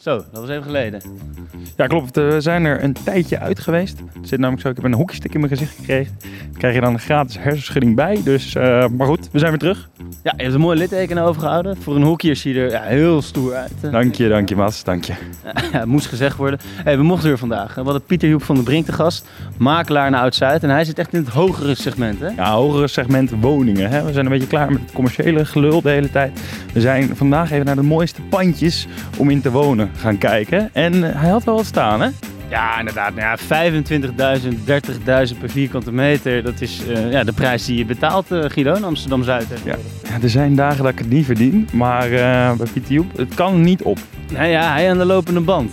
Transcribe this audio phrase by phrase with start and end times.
[0.00, 1.02] Zo, dat was even geleden.
[1.76, 2.16] Ja, klopt.
[2.16, 3.98] We zijn er een tijdje uit geweest.
[3.98, 6.16] Het zit namelijk zo, ik heb een hockeystick in mijn gezicht gekregen.
[6.20, 8.20] Daar krijg je dan een gratis hersenschudding bij.
[8.24, 9.88] Dus, uh, maar goed, we zijn weer terug.
[10.22, 11.76] Ja, je hebt een mooi litteken overgehouden.
[11.76, 13.72] Voor een hockey zie je er ja, heel stoer uit.
[13.92, 15.12] Dank je, dank je Mas, dank je.
[15.72, 16.58] Ja, moest gezegd worden.
[16.84, 17.74] Hey, we mochten weer vandaag.
[17.74, 19.28] We hadden Pieter Joep van de Brink te gast.
[19.56, 20.62] Makelaar naar Oud-Zuid.
[20.62, 22.28] En hij zit echt in het hogere segment, hè?
[22.28, 23.90] Ja, hogere segment woningen.
[23.90, 24.04] Hè?
[24.04, 26.40] We zijn een beetje klaar met het commerciële gelul de hele tijd.
[26.72, 28.86] We zijn vandaag even naar de mooiste pandjes
[29.16, 30.70] om in te wonen gaan kijken.
[30.72, 32.08] En eh, hij had wel wat staan, hè?
[32.48, 33.14] Ja, inderdaad.
[33.14, 36.42] Nou ja, 25.000, 30.000 per vierkante meter.
[36.42, 39.46] Dat is uh, ja, de prijs die je betaalt, uh, Guido, in Amsterdam-Zuid.
[39.64, 39.74] Ja.
[40.02, 40.18] ja.
[40.22, 41.68] er zijn dagen dat ik het niet verdien.
[41.72, 43.98] Maar uh, bij Pieter Joep, het kan niet op.
[44.32, 45.72] Nou ja, hij aan de lopende band.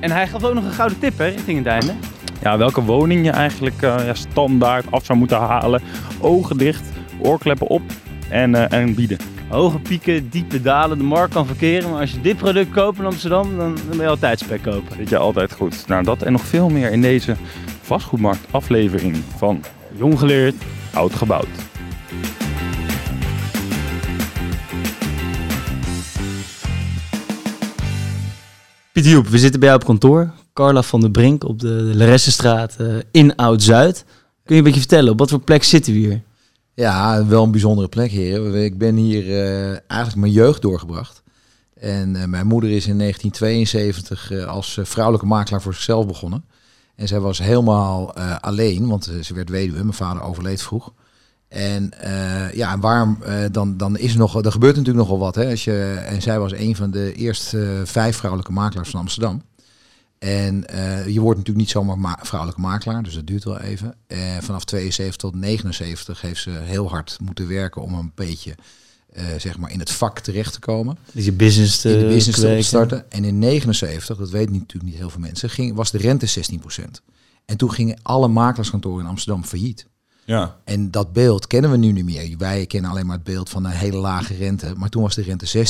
[0.00, 1.92] En hij gaf ook nog een gouden tip, hè, richting het einde.
[2.42, 5.82] Ja, welke woning je eigenlijk ja, standaard af zou moeten halen.
[6.20, 6.82] Ogen dicht,
[7.18, 7.82] oorkleppen op
[8.28, 9.18] en, en bieden
[9.50, 11.90] hoge pieken, diepe dalen de markt kan verkeren.
[11.90, 14.96] Maar als je dit product koopt in Amsterdam, dan, dan ben je altijd spek kopen.
[14.96, 15.86] Weet je altijd goed.
[15.86, 17.36] Nou, dat en nog veel meer in deze
[17.82, 19.62] vastgoedmarkt aflevering van
[19.96, 20.54] Jong Geleerd,
[20.94, 21.48] Oud Gebouwd.
[28.92, 30.30] Pieter Joep, we zitten bij jou op kantoor.
[30.52, 34.04] Carla van der Brink op de Laressenstraat uh, in Oud-Zuid.
[34.44, 36.22] Kun je een beetje vertellen, op wat voor plek zitten we hier?
[36.80, 38.64] Ja, wel een bijzondere plek, heren.
[38.64, 41.22] Ik ben hier uh, eigenlijk mijn jeugd doorgebracht.
[41.74, 46.44] En uh, mijn moeder is in 1972 uh, als vrouwelijke makelaar voor zichzelf begonnen.
[46.96, 49.82] En zij was helemaal alleen, want ze werd weduwe.
[49.82, 50.92] Mijn vader overleed vroeg.
[51.48, 51.92] En
[52.54, 53.18] ja, waarom
[53.52, 55.34] dan, dan is er nog, er gebeurt natuurlijk nogal wat.
[55.34, 59.42] Hè, als je, en zij was een van de eerste vijf vrouwelijke makelaars van Amsterdam.
[60.20, 63.94] En uh, je wordt natuurlijk niet zomaar ma vrouwelijke makelaar, dus dat duurt wel even.
[64.08, 68.54] Uh, vanaf 72 tot 79 heeft ze heel hard moeten werken om een beetje
[69.16, 70.98] uh, zeg maar in het vak terecht te komen.
[71.12, 73.10] Dus je business te, in de business te starten.
[73.10, 76.84] En in 79, dat weten natuurlijk niet heel veel mensen, ging, was de rente 16%.
[77.44, 79.86] En toen gingen alle makelaarskantoren in Amsterdam failliet.
[80.24, 80.56] Ja.
[80.64, 82.34] En dat beeld kennen we nu niet meer.
[82.38, 84.72] Wij kennen alleen maar het beeld van een hele lage rente.
[84.76, 85.66] Maar toen was de rente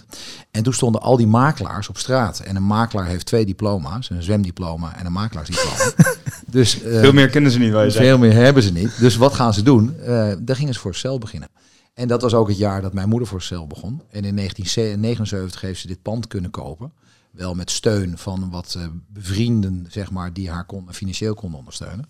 [0.00, 0.04] 16%.
[0.50, 2.38] En toen stonden al die makelaars op straat.
[2.38, 4.10] En een makelaar heeft twee diploma's.
[4.10, 5.92] Een zwemdiploma en een makelaarsdiploma.
[6.46, 7.72] dus, uh, veel meer kennen ze niet.
[7.72, 8.98] Wij veel meer hebben ze niet.
[8.98, 9.96] Dus wat gaan ze doen?
[10.00, 11.48] Uh, daar gingen ze voor cel beginnen.
[11.94, 14.02] En dat was ook het jaar dat mijn moeder voor cel begon.
[14.10, 16.92] En in 1979 heeft ze dit pand kunnen kopen.
[17.30, 18.78] Wel met steun van wat
[19.08, 22.08] bevrienden, zeg maar, die haar kon, financieel konden ondersteunen.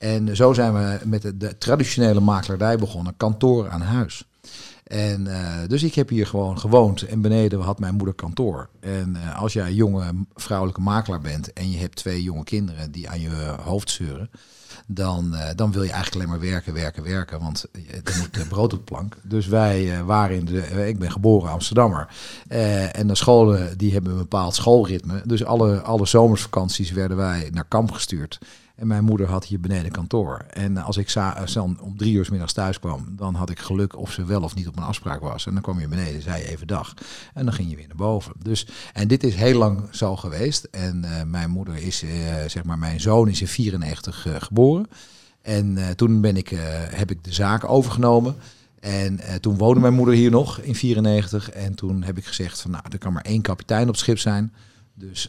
[0.00, 4.24] En zo zijn we met de, traditionele makelaardij begonnen, kantoor aan huis.
[4.84, 8.68] En uh, dus ik heb hier gewoon gewoond en beneden had mijn moeder kantoor.
[8.80, 13.08] En uh, als jij jonge vrouwelijke makelaar bent en je hebt twee jonge kinderen die
[13.08, 14.30] aan je hoofd zeuren,
[14.86, 17.66] dan, uh, dan wil je eigenlijk alleen maar werken, werken, werken, want
[18.04, 19.16] er moet brood op de plank.
[19.22, 22.08] Dus wij waren in de, ik ben geboren Amsterdammer
[22.92, 25.22] en de scholen die hebben een bepaald schoolritme.
[25.24, 28.38] Dus alle, alle zomersvakanties werden wij naar kamp gestuurd.
[28.80, 30.44] En mijn moeder had hier beneden kantoor.
[30.50, 31.14] En als ik
[31.52, 34.42] dan om drie uur s middags thuis kwam, dan had ik geluk of ze wel
[34.42, 35.46] of niet op een afspraak was.
[35.46, 36.94] En dan kwam je beneden, zei je even dag.
[37.34, 38.32] En dan ging je weer naar boven.
[38.42, 40.64] Dus, en dit is heel lang zo geweest.
[40.64, 42.04] En mijn moeder is,
[42.46, 44.69] zeg maar, mijn zoon is in 94 uh, geboren.
[45.42, 46.48] En toen ben ik,
[46.90, 48.34] heb ik de zaak overgenomen.
[48.80, 51.50] En toen woonde mijn moeder hier nog in 94.
[51.50, 54.18] En toen heb ik gezegd van nou, er kan maar één kapitein op het schip
[54.18, 54.52] zijn.
[54.94, 55.28] Dus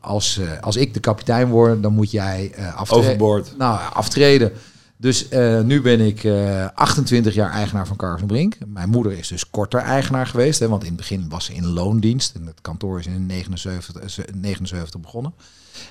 [0.00, 3.08] als, als ik de kapitein word, dan moet jij aftreden.
[3.08, 3.54] Overboord.
[3.58, 4.52] Nou, aftreden.
[4.96, 5.28] Dus
[5.64, 6.28] nu ben ik
[6.74, 8.56] 28 jaar eigenaar van Carven Brink.
[8.66, 10.60] Mijn moeder is dus korter eigenaar geweest.
[10.60, 12.34] Hè, want in het begin was ze in loondienst.
[12.34, 15.32] En het kantoor is in 79, 79 begonnen.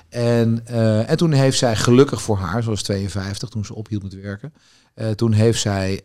[0.08, 0.66] En,
[1.06, 4.52] en toen heeft zij gelukkig voor haar, zoals 52, toen ze ophield met werken.
[5.16, 6.02] toen heeft zij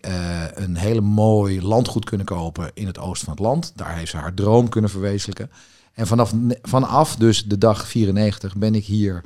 [0.53, 3.71] een hele mooi landgoed kunnen kopen in het oosten van het land.
[3.75, 5.51] Daar heeft ze haar droom kunnen verwezenlijken.
[5.93, 9.23] En vanaf, vanaf dus de dag 94 ben ik hier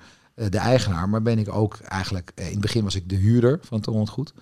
[0.50, 3.78] de eigenaar, maar ben ik ook eigenlijk, in het begin was ik de huurder van
[3.78, 4.34] het Goed.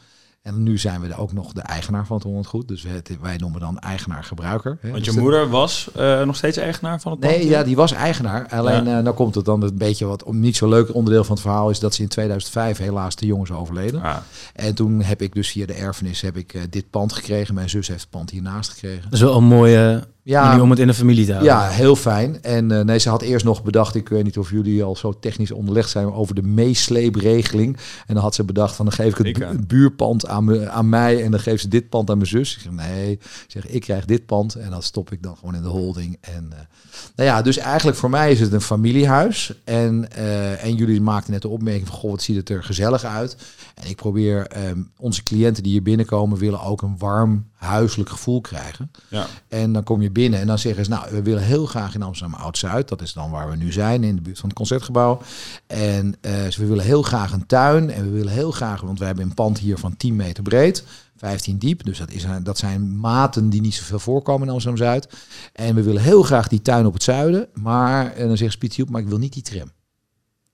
[0.48, 2.68] En nu zijn we ook nog de eigenaar van het Holland Goed.
[2.68, 4.78] Dus wij, wij noemen dan eigenaar-gebruiker.
[4.82, 7.92] Want je dus moeder was uh, nog steeds eigenaar van het Nee, ja, die was
[7.92, 8.48] eigenaar.
[8.50, 8.98] Alleen ja.
[8.98, 11.44] uh, nou komt het dan een beetje wat om niet zo leuk onderdeel van het
[11.44, 14.02] verhaal is dat ze in 2005 helaas de jongens overleden.
[14.02, 14.18] Ah.
[14.54, 17.54] En toen heb ik dus via de erfenis heb ik uh, dit pand gekregen.
[17.54, 19.04] Mijn zus heeft het pand hiernaast gekregen.
[19.04, 21.54] Dat is wel een mooie ja, om het in de familie te houden.
[21.54, 22.42] Ja, heel fijn.
[22.42, 25.14] En uh, nee, ze had eerst nog bedacht, ik weet niet of jullie al zo
[25.20, 27.78] technisch onderlegd zijn over de meesleepregeling.
[28.08, 30.70] En dan had ze bedacht van dan geef ik het, bu het buurpand aan, me,
[30.70, 32.56] aan mij en dan geeft ze dit pand aan mijn zus.
[32.56, 35.56] Ik zeg nee, ik zeg ik krijg dit pand en dan stop ik dan gewoon
[35.56, 36.18] in de holding.
[36.22, 36.60] En uh,
[37.16, 39.54] nou ja, dus eigenlijk voor mij is het een familiehuis.
[39.64, 43.04] En, uh, en jullie maakten net de opmerking van goh, wat ziet het er gezellig
[43.04, 43.38] uit.
[43.76, 48.42] En ik probeer um, onze cliënten die hier binnenkomen willen ook een warm huiselijk gevoel
[48.42, 48.92] krijgen.
[49.08, 49.26] Ja.
[49.48, 52.40] En dan kom je en dan zeggen ze, nou, we willen heel graag in Amsterdam
[52.40, 52.88] Oud-Zuid.
[52.88, 55.22] Dat is dan waar we nu zijn, in de buurt van het Concertgebouw.
[55.68, 59.06] En uh, we willen heel graag een tuin en we willen heel graag, want we
[59.06, 60.84] hebben een pand hier van 10 meter breed.
[61.18, 61.86] 15 diep.
[61.86, 65.08] Dus dat, is, dat zijn maten die niet zoveel voorkomen in Amsterdam-Zuid.
[65.54, 67.48] En we willen heel graag die tuin op het zuiden.
[67.54, 69.72] Maar, en dan zegt Spietje op, maar ik wil niet die tram.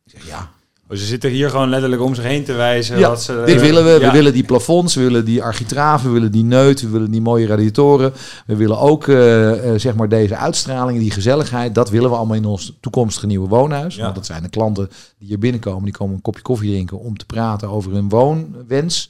[0.05, 0.51] Ik zeg, ja,
[0.93, 2.99] Oh, ze zitten hier gewoon letterlijk om zich heen te wijzen.
[2.99, 3.91] Ja, ze, dit willen we.
[3.91, 3.99] ja.
[3.99, 7.21] We willen die plafonds, we willen die architraven, we willen die neut, we willen die
[7.21, 8.13] mooie radiatoren.
[8.45, 11.75] We willen ook uh, uh, zeg maar deze uitstraling, die gezelligheid.
[11.75, 13.95] Dat willen we allemaal in ons toekomstige nieuwe woonhuis.
[13.95, 14.03] Ja.
[14.03, 15.83] Want dat zijn de klanten die hier binnenkomen.
[15.83, 19.09] Die komen een kopje koffie drinken om te praten over hun woonwens.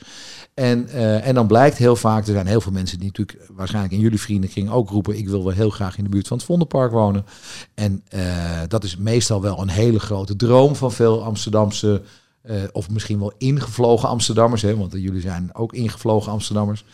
[0.53, 3.93] En, uh, en dan blijkt heel vaak, er zijn heel veel mensen die natuurlijk waarschijnlijk
[3.93, 6.45] in jullie vriendenkring ook roepen, ik wil wel heel graag in de buurt van het
[6.45, 7.25] Vondelpark wonen.
[7.73, 8.21] En uh,
[8.67, 12.01] dat is meestal wel een hele grote droom van veel Amsterdamse,
[12.45, 16.85] uh, of misschien wel ingevlogen Amsterdammers, hè, want jullie zijn ook ingevlogen Amsterdammers.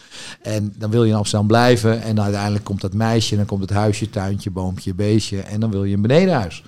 [0.42, 3.70] En dan wil je in Amsterdam blijven en uiteindelijk komt dat meisje, dan komt het
[3.70, 6.64] huisje, tuintje, boompje, beestje en dan wil je een benedenhuis.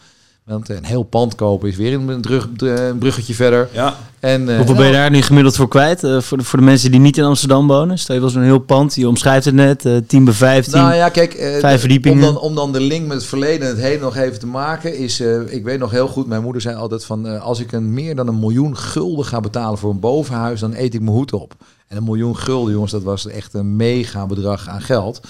[0.46, 3.70] Want een heel pand kopen is weer een, drug, een bruggetje verder.
[3.72, 3.96] Ja.
[4.20, 6.04] En, uh, Hoeveel ben je daar nu gemiddeld voor kwijt?
[6.04, 8.00] Uh, voor, de, voor de mensen die niet in Amsterdam wonen?
[8.00, 10.82] Stel je wel zo'n heel pand, je omschrijft het net, uh, 10 bij 15.
[10.82, 12.28] Nou ja, kijk, uh, vijf verdiepingen.
[12.28, 14.48] Om dan, om dan de link met het verleden en het heden nog even te
[14.48, 17.60] maken, is, uh, ik weet nog heel goed, mijn moeder zei altijd van, uh, als
[17.60, 21.02] ik een meer dan een miljoen gulden ga betalen voor een bovenhuis, dan eet ik
[21.02, 21.54] mijn hoed op.
[21.88, 25.22] En een miljoen gulden, jongens, dat was echt een mega bedrag aan geld.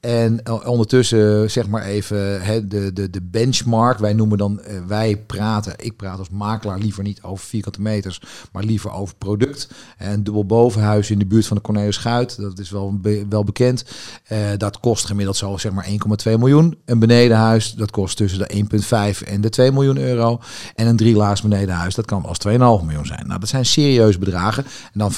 [0.00, 3.98] En ondertussen, zeg maar even, de, de, de benchmark.
[3.98, 8.22] Wij noemen dan, uh, wij praten, ik praat als makelaar liever niet over vierkante meters,
[8.52, 9.68] maar liever over product.
[9.96, 13.84] En dubbel bovenhuis in de buurt van de Cornelis Schuit, dat is wel, wel bekend.
[14.32, 15.88] Uh, dat kost gemiddeld zo zeg maar
[16.28, 16.78] 1,2 miljoen.
[16.84, 18.64] Een benedenhuis, dat kost tussen de
[19.22, 20.40] 1,5 en de 2 miljoen euro.
[20.74, 23.26] En een drielaags benedenhuis, dat kan eens 2,5 miljoen zijn.
[23.26, 24.64] Nou, dat zijn serieuze bedragen.
[24.64, 25.12] En dan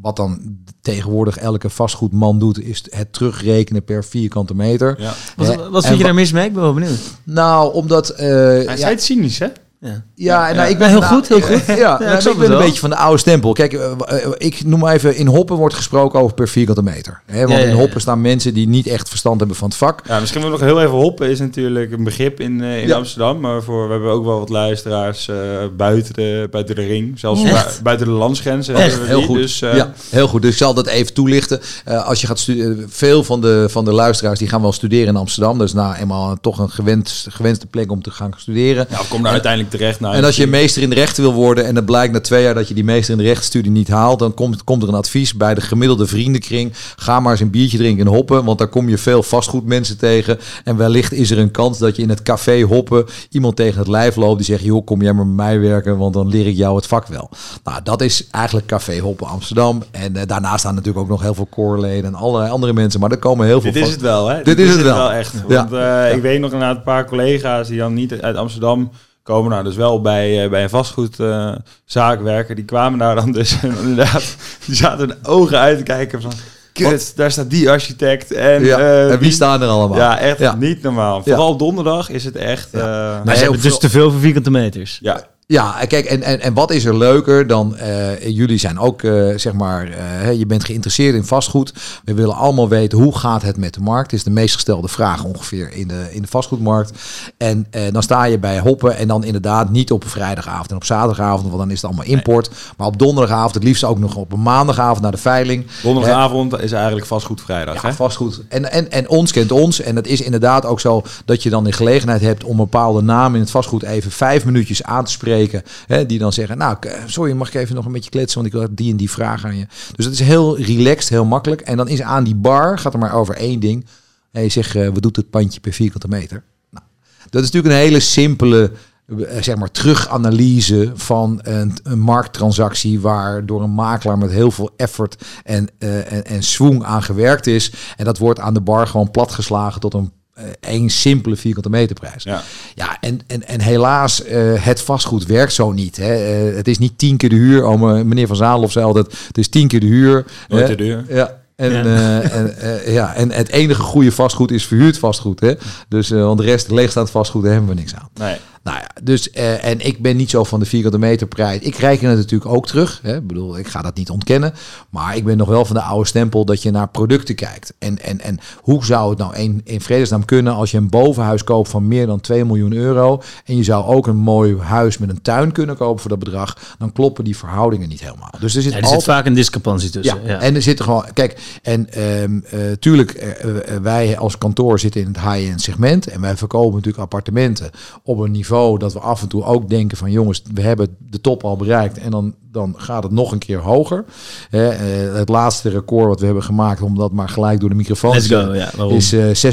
[0.00, 4.96] wat dan tegenwoordig elke vastgoedman doet, is het terugrekenen per vierkante meter.
[4.98, 5.14] Ja.
[5.36, 6.46] Wat, wat vind je daar mis mee?
[6.46, 6.98] Ik ben wel benieuwd.
[7.24, 8.10] Nou, omdat...
[8.10, 9.46] Uh, Hij ja, zei het cynisch, hè?
[9.84, 11.66] Ja, ja, en nou, ik ben heel nou, goed, heel goed.
[11.66, 13.52] Ja, ja, nou, ik, ik ben een beetje van de oude stempel.
[13.52, 17.20] Kijk, uh, uh, ik noem maar even, in Hoppen wordt gesproken over per vierkante meter.
[17.26, 17.74] Hè, want Ja, ja, in.
[17.76, 20.00] Hoppen staan mensen die niet echt verstand hebben van het vak.
[20.06, 22.96] Ja, misschien nog heel even hoppen is natuurlijk een begrip in, uh, in Ja.
[22.96, 23.40] Amsterdam.
[23.40, 25.36] Maar voor, we hebben ook wel wat luisteraars uh,
[25.76, 27.18] buiten, de, buiten de ring.
[27.18, 28.74] Zelfs bu- buiten de landsgrenzen.
[28.74, 28.84] Echt?
[28.84, 29.26] hebben we Heel die.
[29.26, 29.36] goed.
[29.36, 30.42] Dus, uh, ja, heel goed.
[30.42, 31.60] Dus ik zal dat even toelichten.
[31.88, 35.06] Uh, als je gaat studeren, veel van de, van de luisteraars die gaan wel studeren
[35.08, 35.58] in Amsterdam.
[35.58, 38.86] Dat is nou eenmaal toch een gewend, gewenste plek om te gaan studeren.
[38.90, 39.70] ja, kom daar uiteindelijk
[40.00, 42.42] Nou, En als je meester in de rechten wil worden en het blijkt na twee
[42.42, 44.94] jaar dat je die meester in de rechtsstudie niet haalt, dan komt, komt er een
[44.94, 46.72] advies bij de gemiddelde vriendenkring.
[46.96, 50.38] Ga maar eens een biertje drinken en hoppen, want daar kom je veel vastgoedmensen tegen.
[50.64, 53.88] En wellicht is er een kans dat je in het café hoppen iemand tegen het
[53.88, 56.56] lijf loopt die zegt, joh, kom jij maar met mij werken, want dan leer ik
[56.56, 57.30] jou het vak wel.
[57.64, 59.82] Nou, dat is eigenlijk Café Hoppen Amsterdam.
[59.90, 63.10] En uh, daarnaast staan natuurlijk ook nog heel veel koorleden en allerlei andere mensen, maar
[63.10, 64.42] er komen heel veel Dit is het wel, hè?
[64.42, 65.12] Dit is het wel.
[65.12, 65.34] echt.
[65.48, 65.68] Ja.
[65.68, 68.90] Want uh, ik weet nog inderdaad een paar collega's die dan niet uit Amsterdam
[69.22, 69.50] komen.
[69.50, 72.56] Nou, dus wel bij, uh, bij een vastgoedzaak werken.
[72.56, 74.36] Die kwamen daar dan dus en inderdaad.
[74.66, 76.32] Die zaten hun ogen uit te kijken van...
[76.72, 78.32] Kut, daar staat die architect.
[78.32, 79.98] En, Ja, uh, en wie staan er allemaal?
[79.98, 80.54] Ja, echt Ja.
[80.54, 81.22] niet normaal.
[81.22, 82.68] Vooral donderdag is het echt...
[82.72, 82.78] Ja.
[82.78, 84.98] Uh, Maar Nee, ze hebben dus te veel voor vierkante meters.
[85.02, 89.02] ja, Ja, kijk, en, en, en wat is er leuker dan, eh, jullie zijn ook,
[89.02, 91.72] eh, zeg maar, eh, je bent geïnteresseerd in vastgoed.
[92.04, 94.10] We willen allemaal weten, hoe gaat het met de markt?
[94.10, 96.92] Het is de meest gestelde vraag ongeveer in de, in de vastgoedmarkt.
[97.36, 100.84] En dan sta je bij Hoppen en dan inderdaad niet op een vrijdagavond en op
[100.84, 102.50] zaterdagavond, want dan is het allemaal import.
[102.76, 105.66] Maar op donderdagavond, het liefst ook nog op een maandagavond naar de veiling.
[105.82, 107.74] donderdagavond is eigenlijk vastgoed vrijdag.
[107.74, 107.94] Ja, hè?
[107.94, 108.40] vastgoed.
[108.48, 109.80] En, en, en ons kent ons.
[109.80, 113.02] En het is inderdaad ook zo dat je dan de gelegenheid hebt om een bepaalde
[113.02, 115.41] naam in het vastgoed even vijf minuutjes aan te spreken.
[115.86, 118.60] Hè, die dan zeggen, nou, sorry, mag ik even nog een beetje kletsen, want ik
[118.60, 119.66] wil die en die vraag aan je.
[119.96, 121.60] Dus het is heel relaxed, heel makkelijk.
[121.60, 123.86] En dan is aan die bar, gaat er maar over één ding.
[124.30, 126.44] Je zegt, eh, wat doet het pandje per vierkante meter?
[126.70, 126.84] Nou,
[127.30, 128.72] dat is natuurlijk een hele simpele
[129.06, 134.70] eh, zeg maar teruganalyse van een, een markttransactie waar door een makelaar met heel veel
[134.76, 137.72] effort en, eh en, en swoon aan gewerkt is.
[137.96, 140.12] En dat wordt aan de bar gewoon platgeslagen tot een
[140.60, 142.22] één simpele vierkante meterprijs.
[142.22, 142.42] Ja.
[142.74, 145.96] Ja, en, en, en helaas, eh, het vastgoed werkt zo niet.
[145.96, 146.14] Hè.
[146.14, 147.66] Eh, het is niet tien keer de huur.
[147.66, 150.24] Oh, me- meneer Van Zaalhoff zei altijd, het is tien keer de huur.
[150.48, 150.74] Nooit hè.
[150.76, 151.02] de.
[151.08, 151.40] Ja.
[151.56, 151.82] En, Ja.
[151.84, 155.40] eh, en, eh, ja, en het enige goede vastgoed is verhuurd vastgoed.
[155.40, 155.52] Hè?
[155.88, 158.08] Dus, eh, want de rest leegstaand vastgoed, daar hebben we niks aan.
[158.14, 158.36] Nee.
[158.62, 161.60] Nou ja, dus eh, en ik ben niet zo van de vierkante meter prijs.
[161.60, 163.00] Ik reken het natuurlijk ook terug.
[163.02, 163.16] Hè.
[163.16, 164.54] Ik bedoel, ik ga dat niet ontkennen.
[164.90, 167.74] Maar ik ben nog wel van de oude stempel dat je naar producten kijkt.
[167.78, 171.44] En, en, en hoe zou het nou in, in vredesnaam kunnen als je een bovenhuis
[171.44, 173.22] koopt van meer dan 2 miljoen euro.
[173.44, 176.56] En je zou ook een mooi huis met een tuin kunnen kopen voor dat bedrag.
[176.78, 178.30] Dan kloppen die verhoudingen niet helemaal.
[178.40, 180.20] Dus er zit Ja, er altijd zit vaak een discrepantie tussen.
[180.24, 181.04] ja, Ja, en er zitten gewoon.
[181.12, 183.50] Kijk, en eh, tuurlijk, eh,
[183.82, 186.06] wij als kantoor zitten in het high-end segment.
[186.06, 187.70] En wij verkopen natuurlijk appartementen
[188.02, 191.20] op een niveau dat we af en toe ook denken van jongens, we hebben de
[191.20, 191.98] top al bereikt.
[191.98, 194.04] En dan, dan gaat het nog een keer hoger.
[194.50, 194.68] Eh,
[195.14, 198.26] het laatste record wat we hebben gemaakt, om dat maar gelijk door de microfoon Let's
[198.26, 199.52] te go, ja, is eh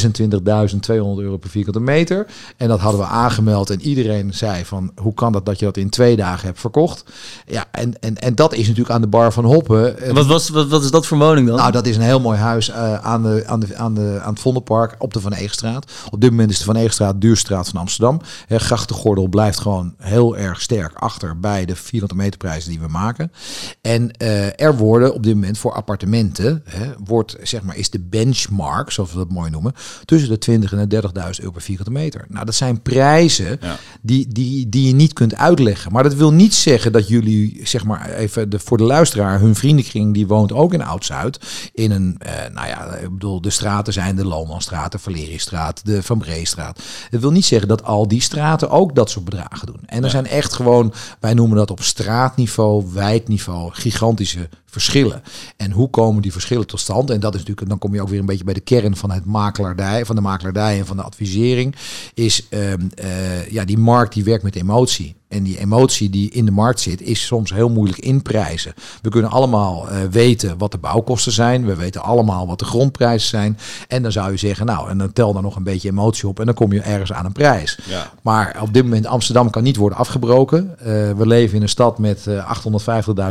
[0.51, 2.25] 26.200 euro per vierkante meter.
[2.57, 3.69] En dat hadden we aangemeld.
[3.69, 7.03] En iedereen zei van hoe kan dat dat je dat in twee dagen hebt verkocht?
[7.47, 9.97] Ja, en, en, en dat is natuurlijk aan de bar van Hoppen.
[9.99, 11.57] eh, Wat, was, wat, wat is dat voor woning dan?
[11.57, 14.33] nou, dat is een heel mooi huis eh, aan, de, aan, de, aan, de, aan
[14.33, 15.91] het Vondelpark op de Van Eegstraat.
[16.11, 18.21] Op dit moment is de Van Eegstraat de duurste straat van Amsterdam.
[18.47, 18.59] Hè,
[18.93, 23.31] grachtengordel blijft gewoon heel erg sterk achter bij de 400 meter prijzen die we maken.
[23.81, 27.99] En eh, er worden op dit moment voor appartementen, hè, wordt, zeg maar, is de
[27.99, 29.73] benchmark, zoals we dat mooi noemen,
[30.05, 32.25] tussen de 20 en de 30.000 euro per vierkante meter.
[32.27, 33.77] Nou, dat zijn prijzen Ja.
[34.01, 35.91] die, die, die je niet kunt uitleggen.
[35.91, 39.55] Maar dat wil niet zeggen dat jullie, zeg maar even de, voor de luisteraar, hun
[39.55, 41.39] vriendenkring, die woont ook in Oud-Zuid.
[41.73, 46.03] In een, eh, nou ja, ik bedoel, de straten zijn de Lomanstraat, de Valeristraat, de
[46.03, 46.79] Van Breestraat.
[47.09, 49.81] Het wil niet zeggen dat al die straten ook dat soort bedragen doen.
[49.85, 55.23] En er zijn echt gewoon, wij noemen dat op straatniveau, wijkniveau, gigantische verschillen.
[55.57, 57.09] En hoe komen die verschillen tot stand?
[57.09, 59.11] En dat is natuurlijk, dan kom je ook weer een beetje bij de kern van
[59.11, 61.75] het makelaardij, van de makelaardij en van de advisering.
[62.13, 65.17] Is ehm, eh, ja, die markt die werkt met emotie.
[65.29, 68.73] En die emotie die in de markt zit, is soms heel moeilijk inprijzen.
[69.01, 71.65] We kunnen allemaal eh, weten wat de bouwkosten zijn.
[71.65, 73.57] We weten allemaal wat de grondprijzen zijn.
[73.87, 76.39] En dan zou je zeggen, nou, en dan tel daar nog een beetje emotie op.
[76.39, 77.79] En dan kom je ergens aan een prijs.
[77.87, 78.11] Ja.
[78.21, 80.79] Maar op dit moment, Amsterdam kan niet worden afgebroken.
[80.79, 82.51] Eh, we leven in een stad met eh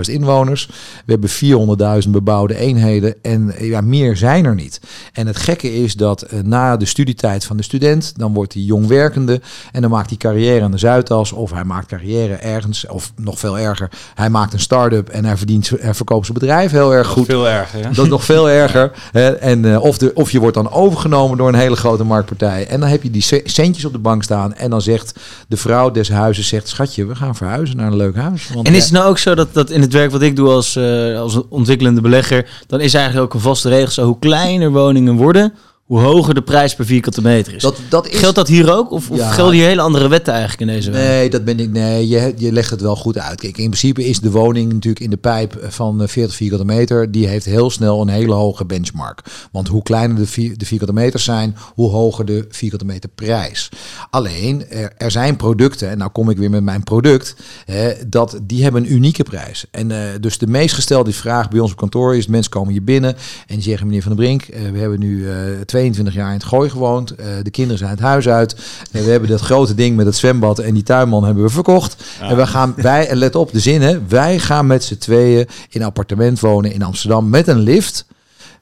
[0.01, 0.67] 850.000 inwoners.
[1.05, 3.15] We hebben 400.000 bebouwde eenheden.
[3.23, 4.81] En ja, meer zijn er niet.
[5.13, 8.63] En het gekke is dat eh, na de studietijd van de student, dan wordt hij
[8.63, 9.41] jong werkende.
[9.73, 11.33] En dan maakt hij carrière aan de Zuidas.
[11.33, 12.87] Of hij maakt carrière ergens.
[12.87, 16.71] Of nog veel erger, hij maakt een start-up en hij, verdient, hij verkoopt zijn bedrijf
[16.71, 17.27] heel erg goed.
[17.27, 17.91] Veel erger, hè?
[17.93, 18.91] Dat is nog veel erger.
[19.13, 19.29] Hè?
[19.31, 22.67] En, eh, of, de, of je wordt dan overgenomen door een hele grote marktpartij.
[22.67, 24.55] En dan heb je die ce- centjes op de bank staan.
[24.55, 25.13] En dan zegt
[25.49, 28.49] de vrouw des huizes, zegt, schatje, we gaan verhuizen naar een leuk huis.
[28.55, 30.49] Want, En is het nou ook zo dat, dat in het werk wat ik doe
[30.49, 34.71] als, eh, als ontwikkelende belegger, dan is eigenlijk ook een vaste regel zo, hoe kleiner
[34.71, 35.55] woningen worden,
[35.89, 37.63] hoe hoger de prijs per vierkante meter is.
[37.63, 38.19] dat, dat is...
[38.19, 38.91] Geldt dat hier ook?
[38.91, 39.31] Of, of Ja.
[39.31, 40.91] gelden hier hele andere wetten eigenlijk in deze?
[40.91, 41.71] Nee, dat ben ik.
[41.71, 43.41] Nee, je, je legt het wel goed uit.
[43.41, 47.11] Kijk, in principe is de woning natuurlijk in de pijp van eh, 40 vierkante meter.
[47.11, 49.21] Die heeft heel snel een hele hoge benchmark.
[49.53, 53.69] Want hoe kleiner de, vier, de vierkante meters zijn, hoe hoger de vierkante meter prijs.
[54.11, 58.39] Alleen, er, er zijn producten, en nou kom ik weer met mijn product, hè, dat,
[58.43, 59.65] die hebben een unieke prijs.
[59.71, 62.85] En eh, dus de meest gestelde vraag bij ons op kantoor is, mensen komen hier
[62.85, 63.17] binnen
[63.47, 65.37] en die zeggen, meneer Van der Brink, eh, we hebben nu eh
[65.79, 67.11] 22 jaar in het Gooi gewoond.
[67.11, 68.57] Eh, de kinderen zijn het huis uit.
[68.93, 71.97] Eh, we hebben dat grote ding met het zwembad en die tuinman hebben we verkocht.
[72.21, 75.47] En we gaan, wij, en let op de zin, hè, wij gaan met z'n tweeën
[75.69, 78.07] in een appartement wonen in Amsterdam met een lift.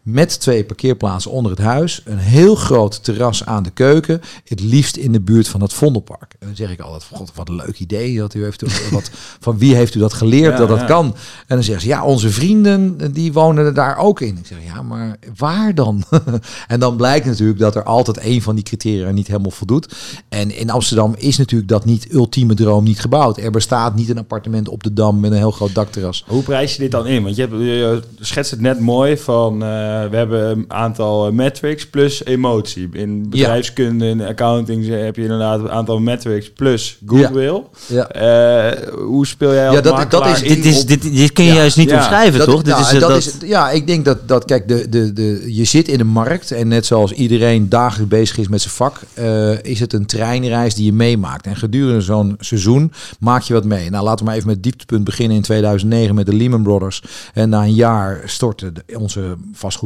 [0.06, 2.02] Met twee parkeerplaatsen onder het huis.
[2.04, 4.20] Een heel groot terras aan de keuken.
[4.44, 6.34] Het liefst in de buurt van het Vondelpark.
[6.38, 8.18] En dan zeg ik altijd, god, wat een leuk idee.
[8.18, 9.10] Dat u heeft, wat,
[9.40, 10.84] van wie heeft u dat geleerd Ja, dat dat ja.
[10.84, 11.04] kan?
[11.06, 14.38] En dan zeggen ze, ja, onze vrienden die wonen daar ook in.
[14.38, 16.04] Ik zeg, ja, maar waar dan?
[16.68, 19.94] en dan blijkt natuurlijk dat er altijd één van die criteria niet helemaal voldoet.
[20.28, 23.38] En in Amsterdam is natuurlijk dat niet ultieme droom niet gebouwd.
[23.38, 26.25] Er bestaat niet een appartement op de Dam met een heel groot dakterras.
[26.26, 27.22] Hoe prijs je dit dan in?
[27.22, 31.87] Want je, hebt, je schetst het net mooi van eh, we hebben een aantal metrics
[31.87, 32.88] plus emotie.
[32.93, 37.62] In bedrijfskunde en accounting heb je inderdaad een aantal metrics plus goodwill.
[37.87, 38.09] Ja.
[38.09, 41.50] Eh, hoe speel jij als Ja, dat- dat is- Dit, is, dit, dit kun je
[41.50, 41.97] Ja, juist niet ja.
[41.97, 42.62] omschrijven, Dat- toch?
[42.62, 45.12] Dit nou, is, eh, dat dat, is, ja, ik denk dat, dat kijk, de, de,
[45.12, 48.75] de, je zit in een markt en net zoals iedereen dagelijks bezig is met zijn
[48.75, 51.47] vak, eh, is het een treinreis die je meemaakt.
[51.47, 53.91] En gedurende zo'n seizoen maak je wat mee.
[53.91, 57.03] Nou, laten we maar even met het dieptepunt beginnen in 2009 met de Lehman Brothers.
[57.35, 59.37] En na een jaar stortte de- onze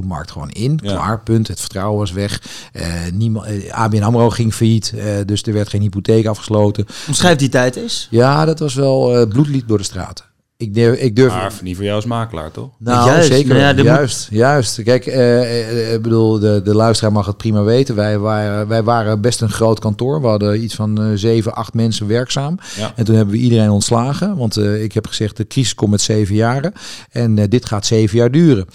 [0.01, 0.79] vastgoedmarkt gewoon in.
[0.83, 0.93] Ja.
[0.93, 1.49] Klaar, punt.
[1.49, 2.43] Het vertrouwen was weg.
[2.73, 6.87] Eh, niemand, eh, ABN AMRO ging failliet, eh, dus er werd geen hypotheek afgesloten.
[7.09, 8.07] omschrijf die tijd eens.
[8.11, 10.25] Ja, dat was wel eh bloedlied door de straten.
[10.61, 12.69] Ik durf, ik durf Maar niet voor jou als makelaar, toch?
[12.79, 13.55] nou, Juist, zeker.
[13.55, 14.83] nou ja, juist, juist.
[14.83, 17.95] Kijk, eh, ik bedoel, de, de luisteraar mag het prima weten.
[17.95, 20.21] Wij waren, wij waren best een groot kantoor.
[20.21, 22.59] We hadden iets van eh, zeven, acht mensen werkzaam.
[22.77, 22.93] Ja.
[22.97, 24.37] En toen hebben we iedereen ontslagen.
[24.37, 26.73] Want eh, ik heb gezegd, de crisis komt met zeven jaren.
[27.11, 28.67] En eh, dit gaat zeven jaar duren.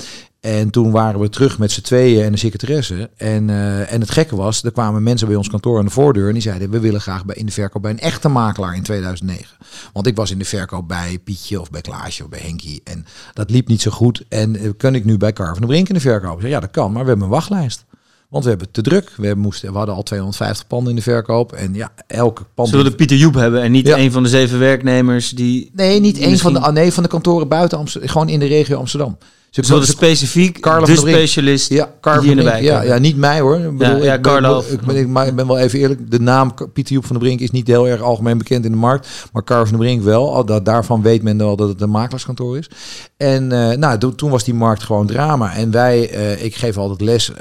[0.46, 3.10] En toen waren we terug met z'n tweeën en de secretaresse.
[3.18, 6.28] En, eh, en het gekke was, er kwamen mensen bij ons kantoor aan de voordeur
[6.28, 8.84] en die zeiden, we willen graag bij, in de verkoop bij een echte makelaar in
[8.84, 9.58] 2009.
[9.94, 13.06] Want ik was in de verkoop bij Pietje of bij Klaasje of bij Henkie en
[13.34, 14.24] dat liep niet zo goed.
[14.30, 16.40] En uh, kan ik nu bij Carver de Brink in de verkoop?
[16.40, 17.86] Zei, ja, dat kan, maar we hebben een wachtlijst.
[18.30, 19.12] Want we hebben te druk.
[19.18, 21.52] We, moesten, we hadden al 250 panden in de verkoop.
[21.52, 22.70] En ja, elke pand...
[22.70, 25.72] Zullen de Pieter Joep hebben en niet een van de zeven werknemers die...
[25.74, 28.10] Nee, niet één van de, ah, nee, van de kantoren buiten Amsterdam.
[28.10, 29.18] Gewoon in de regio Amsterdam.
[29.56, 32.98] Ze dus wilden specifiek Carla de specialist ja, Carla die in de wijk ja, ja,
[32.98, 33.60] niet mij hoor.
[33.60, 36.12] Ik bedoel, ja, ja, ik, ben, ik, ben, ik, ik, ben wel even eerlijk.
[36.12, 38.78] De naam Pieter Joep van der Brink is niet heel erg algemeen bekend in de
[38.78, 39.08] markt.
[39.32, 40.46] Maar Carla van der Brink wel.
[40.46, 42.70] Dat, daarvan weet men wel dat het een makelaarskantoor is.
[43.18, 45.54] En uh, nou, toen was die markt gewoon drama.
[45.54, 47.36] En wij, uh, ik geef altijd les uh,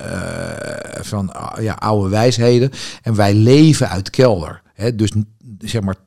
[1.00, 2.70] van ja, oude wijsheden.
[3.02, 4.62] En wij leven uit kelder.
[4.74, 5.10] He, dus
[5.64, 5.98] zeg maar 80%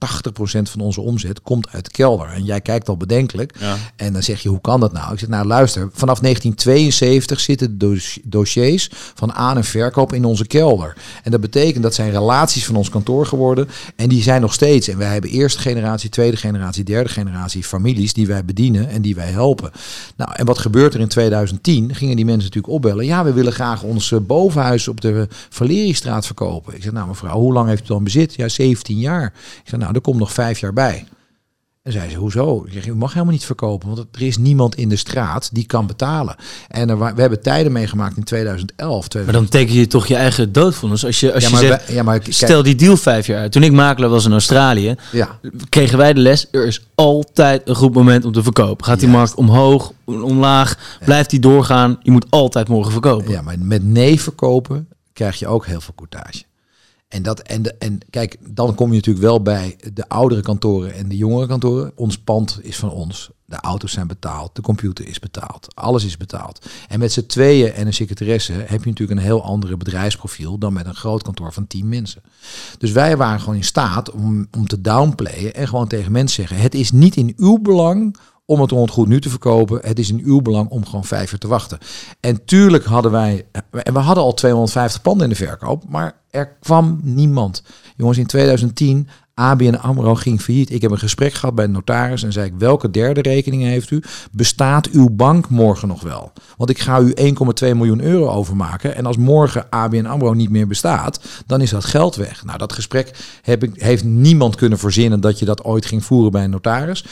[0.62, 2.30] van onze omzet komt uit de kelder.
[2.30, 3.56] En jij kijkt al bedenkelijk.
[3.60, 3.76] Ja.
[3.96, 5.14] En dan zeg je, hoe kan dat nou?
[5.14, 10.48] Ik zeg, nou luister, vanaf 1972 zitten de dossiers van aan- en verkoop in onze
[10.48, 10.96] kelder.
[11.24, 13.70] En dat betekent dat zijn relaties van ons kantoor geworden.
[13.96, 14.88] En die zijn nog steeds.
[14.88, 19.16] En wij hebben eerste generatie, tweede generatie, derde generatie families die wij bedienen en die
[19.16, 19.72] wij helpen.
[20.16, 21.96] Nou, en wat gebeurt er in 2010?
[21.96, 23.06] Gingen die mensen natuurlijk opbellen.
[23.06, 26.76] Ja, we willen graag ons eh, bovenhuis op de Valeriestraat verkopen.
[26.76, 28.36] Ik zeg, nou mevrouw, hoe lang heeft u dan bezit?
[28.36, 29.34] Ja, 17 jaar.
[29.64, 31.06] Ik zei, nou, er komt nog vijf jaar bij.
[31.88, 32.64] En zei ze, hoezo?
[32.66, 35.66] Ik zeg, u mag helemaal niet verkopen, want er is niemand in de straat die
[35.66, 36.36] kan betalen.
[36.68, 39.14] En er, we hebben tijden meegemaakt in 2011.
[39.14, 41.06] Maar dan teken je toch je eigen doodvonnis.
[41.06, 43.52] Als je, als ja, je zegt, ja, maar, stel die deal vijf jaar uit.
[43.52, 45.40] Toen ik makelaar was in Australië, ja.
[45.70, 48.86] kregen wij de les, er is altijd een goed moment om te verkopen.
[48.86, 53.32] Gaat die markt omhoog, omlaag, blijft die doorgaan, je moet altijd morgen verkopen.
[53.32, 56.44] Ja, maar met nee verkopen krijg je ook heel veel courtage.
[57.08, 60.94] En, dat, en, de, en kijk, dan kom je natuurlijk wel bij de oudere kantoren
[60.94, 61.92] en de jongere kantoren.
[61.96, 63.30] Ons pand is van ons.
[63.46, 66.70] De auto's zijn betaald, de computer is betaald, alles is betaald.
[66.88, 70.74] En met z'n tweeën en een secretaresse heb je natuurlijk een heel andere bedrijfsprofiel dan
[70.74, 72.22] met een groot kantoor van tien mensen.
[72.78, 76.64] Dus wij waren gewoon in staat om, om te downplayen en gewoon tegen mensen zeggen:
[76.64, 79.80] het is niet in uw belang om het goed nu te verkopen.
[79.82, 81.78] Het is in uw belang om gewoon vijf te wachten.
[82.20, 86.58] En tuurlijk hadden wij, en we hadden al 250 panden in de verkoop, maar er
[86.60, 87.64] kwam niemand.
[87.96, 90.72] Jongens, in 2010, ABN AMRO ging failliet.
[90.72, 93.92] Ik heb een gesprek gehad bij de notaris en zei ik, welke derde rekening heeft
[93.92, 94.04] u?
[94.32, 96.32] Bestaat uw bank morgen nog wel?
[96.58, 98.96] Want ik ga u 1,2 miljoen euro overmaken.
[98.96, 102.46] En als morgen ABN AMRO niet meer bestaat, dan is dat geld weg.
[102.46, 106.32] Nou, dat gesprek heb ik, heeft niemand kunnen verzinnen dat je dat ooit ging voeren
[106.32, 107.06] bij een notaris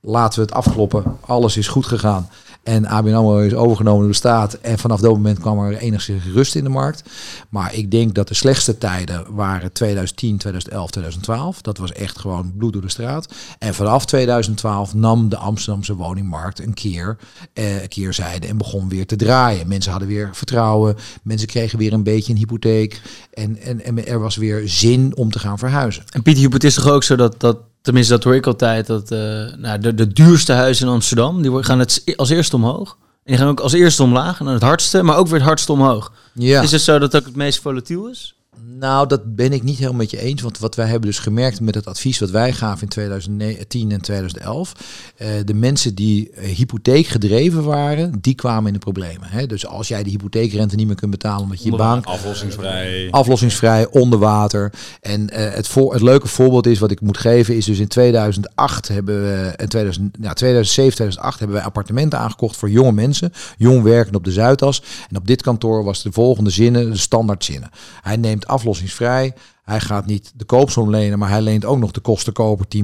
[0.00, 1.16] laten we het afkloppen.
[1.20, 2.28] Alles is goed gegaan.
[2.68, 4.54] En ABN AMRO is overgenomen door de staat.
[4.54, 7.02] En vanaf dat moment kwam er enigszins rust in de markt.
[7.48, 11.60] Maar ik denk dat de slechtste tijden waren 2010, 2011, 2012.
[11.60, 13.28] Dat was echt gewoon bloed door de straat.
[13.58, 17.16] En vanaf 2012 nam de Amsterdamse woningmarkt een keer
[17.52, 19.68] eh, een keerzijde en begon weer te draaien.
[19.68, 20.96] Mensen hadden weer vertrouwen.
[21.22, 23.00] Mensen kregen weer een beetje een hypotheek.
[23.32, 26.04] En, en, en er was weer zin om te gaan verhuizen.
[26.10, 28.86] En Pieter, het is toch ook zo dat, dat Tenminste, dat hoor ik altijd.
[28.86, 29.18] Dat uh,
[29.56, 32.96] nou, de, de duurste huizen in Amsterdam, die gaan het als eerste omhoog.
[33.00, 35.46] En die gaan ook als eerste omlaag en dan het hardste, maar ook weer het
[35.46, 36.12] hardste omhoog.
[36.34, 36.62] Ja.
[36.62, 38.37] Is het zo dat dat het meest volatiel is?
[38.78, 40.42] Nou, dat ben ik niet helemaal met je eens.
[40.42, 44.00] Want wat wij hebben dus gemerkt met het advies wat wij gaven in 2010 en
[44.00, 44.72] 2011.
[45.18, 49.28] Uh, eh, de mensen die uh, hypotheek gedreven waren, die kwamen in de problemen.
[49.28, 49.46] Hè?
[49.46, 52.04] Dus als jij de hypotheekrente niet meer kunt betalen omdat je, je bank...
[52.04, 53.08] Aflossingsvrij.
[53.10, 54.72] Aflossingsvrij, onder water.
[55.00, 57.88] En uh, het, voor, het leuke voorbeeld is wat ik moet geven, is dus in
[57.88, 59.52] 2008 hebben we...
[59.56, 63.32] In 2000, nou, 2007, 2008 hebben wij appartementen aangekocht voor jonge mensen.
[63.56, 64.82] Jong werken op de Zuidas.
[65.10, 67.70] En op dit kantoor was de volgende zinnen, de standaard zinnen.
[68.02, 69.34] Hij neemt aflossingsvrij.
[69.64, 72.80] Hij gaat niet de koopsom lenen, maar hij leent ook nog de kostenkoper 10%.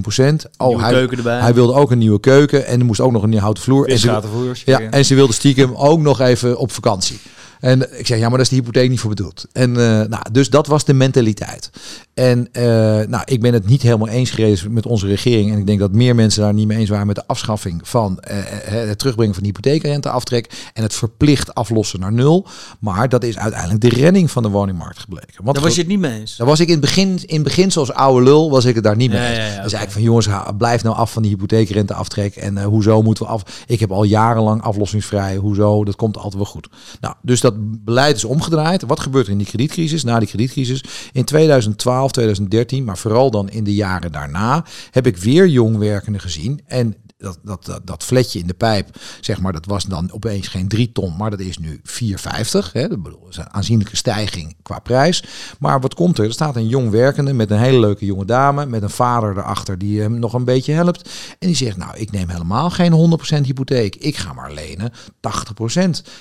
[0.56, 1.40] Oh, hij, keuken erbij.
[1.40, 3.88] hij wilde ook een nieuwe keuken en er moest ook nog een nieuwe houten vloer.
[3.88, 4.20] En ze,
[4.64, 7.20] ja, en ze wilde stiekem ook nog even op vakantie.
[7.64, 9.46] En ik zeg, ja, maar daar is de hypotheek niet voor bedoeld.
[9.52, 11.70] En uh, nou, dus dat was de mentaliteit.
[12.14, 12.62] En uh,
[13.06, 15.52] nou, ik ben het niet helemaal eens geweest met onze regering.
[15.52, 18.18] En ik denk dat meer mensen daar niet mee eens waren met de afschaffing van
[18.30, 22.46] uh, het terugbrengen van de hypotheekrenteaftrek en het verplicht aflossen naar nul.
[22.78, 25.44] Maar dat is uiteindelijk de redding van de woningmarkt gebleken.
[25.44, 26.36] Want daar was je het niet mee eens?
[26.36, 28.84] Daar was ik in het begin, in het begin zoals oude lul, was ik het
[28.84, 29.36] daar niet mee eens.
[29.36, 32.36] Ja, ja, ja, zei ik van jongens, blijf nou af van die hypotheekrenteaftrek.
[32.36, 33.42] En hoezo moeten we af?
[33.66, 35.36] Ik heb al jarenlang aflossingsvrij.
[35.36, 35.84] Hoezo?
[35.84, 36.68] Dat komt altijd wel goed.
[37.00, 37.53] Nou, dus dat
[37.84, 38.82] beleid is omgedraaid.
[38.82, 40.04] Wat gebeurt er in die kredietcrisis?
[40.04, 45.16] Na die kredietcrisis in 2012 2013, maar vooral dan in de jaren daarna, heb ik
[45.16, 46.60] weer jongwerkenden gezien.
[46.66, 50.48] En dat, dat, dat, dat fletje in de pijp, zeg maar, dat was dan opeens
[50.48, 52.72] geen 3 ton, maar dat is nu 4,50.
[52.72, 52.88] Hè?
[52.88, 52.98] Dat
[53.30, 55.24] is een aanzienlijke stijging qua prijs.
[55.58, 56.24] Maar wat komt er?
[56.24, 59.78] Er staat een jong werkende met een hele leuke jonge dame, met een vader erachter
[59.78, 61.10] die hem nog een beetje helpt.
[61.38, 63.96] En die zegt, nou, ik neem helemaal geen 100% hypotheek.
[63.96, 64.94] Ik ga maar lenen 80%.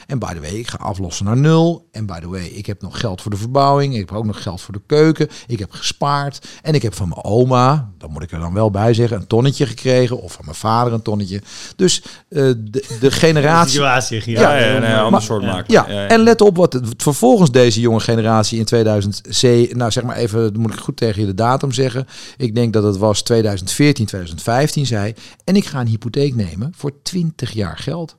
[0.07, 1.87] En by the way, ik ga aflossen naar nul.
[1.91, 3.93] En by the way, ik heb nog geld voor de verbouwing.
[3.93, 5.29] Ik heb ook nog geld voor de keuken.
[5.47, 6.47] Ik heb gespaard.
[6.61, 9.27] En ik heb van mijn oma, dan moet ik er dan wel bij zeggen, een
[9.27, 10.21] tonnetje gekregen.
[10.21, 11.41] Of van mijn vader een tonnetje.
[11.75, 13.71] Dus uh, de, de generatie...
[13.71, 14.57] situatie, ja.
[14.57, 15.73] Ja, ja, nee, ander soort maken.
[15.73, 20.15] Ja, en let op wat het, vervolgens deze jonge generatie in 2007, nou zeg maar
[20.15, 22.07] even, moet ik goed tegen je de datum zeggen.
[22.37, 25.13] Ik denk dat het was 2014, 2015 zei.
[25.43, 28.17] En ik ga een hypotheek nemen voor 20 jaar geld.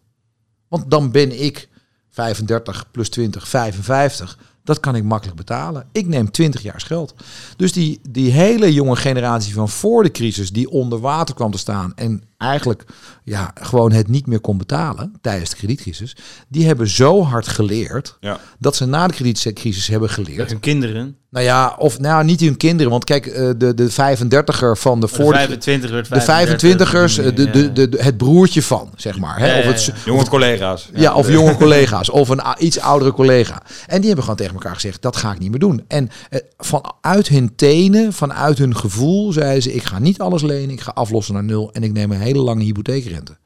[0.69, 1.69] Want dan ben ik
[2.11, 4.39] 35 plus 20, 55.
[4.65, 5.87] Dat kan ik makkelijk betalen.
[5.93, 7.15] Ik neem 20 jaar geld.
[7.57, 11.59] Dus die, die hele jonge generatie van voor de crisis, die onder water kwam te
[11.59, 12.85] staan en eigenlijk
[13.25, 16.17] ja, gewoon het niet meer kon betalen tijdens de kredietcrisis,
[16.49, 18.41] die hebben zo hard geleerd ja.
[18.59, 20.39] dat ze na de kredietcrisis hebben geleerd.
[20.39, 21.17] Met hun kinderen?
[21.35, 25.09] Nou ja, of nou niet hun kinderen, want kijk, eh, de, de 35er van de
[25.09, 29.39] voor de 25er, de 25ers, de, de, de, het broertje van, zeg maar.
[29.39, 29.59] Hè?
[29.59, 30.89] Of het, jonge collega's.
[30.95, 33.63] Ja, of jonge collega's, of een iets oudere collega.
[33.87, 35.85] En die hebben gewoon tegen elkaar gezegd, dat ga ik niet meer doen.
[35.89, 40.71] En eh, vanuit hun tenen, vanuit hun gevoel, zeiden ze, ik ga niet alles lenen,
[40.71, 43.37] ik ga aflossen naar nul en ik neem een hele lange hypotheekrente.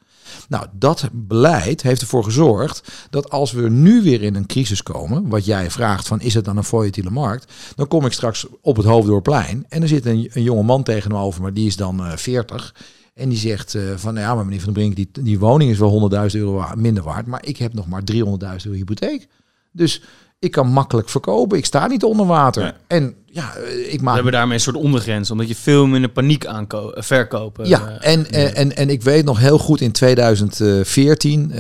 [0.49, 5.29] Nou, dat beleid heeft ervoor gezorgd dat als we nu weer in een crisis komen,
[5.29, 8.77] wat jij vraagt van is het dan een volatiele markt, dan kom ik straks op
[8.77, 12.13] het Hoofddoorplein en er zit een, een jonge man tegenover me, die is dan uh,
[12.13, 12.75] eh, 40.
[13.15, 15.71] En die zegt uh, van, nou ja, maar meneer Van den Brink, die, die woning
[15.71, 19.29] is wel 100.000 euro minder waard, maar ik heb nog maar 300.000 euro hypotheek.
[19.73, 20.03] Dus
[20.39, 21.59] ik kan makkelijk verkopen.
[21.59, 22.77] Ik sta niet onder water.
[22.87, 24.09] En ja, eh, ik maak.
[24.09, 27.69] We hebben daarmee een soort ondergrens, omdat je veel minder paniek aanko eh, verkopen.
[27.69, 31.59] Ja, uh, en, en, en, en ik weet nog heel goed in 2014, uh,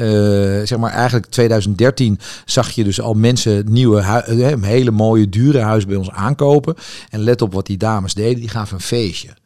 [0.64, 4.22] zeg maar eigenlijk 2013, zag je dus al mensen nieuwe,
[4.60, 6.74] hele mooie, dure huizen bij ons aankopen.
[7.08, 9.36] En let op wat die dames deden, die gaven een feestje.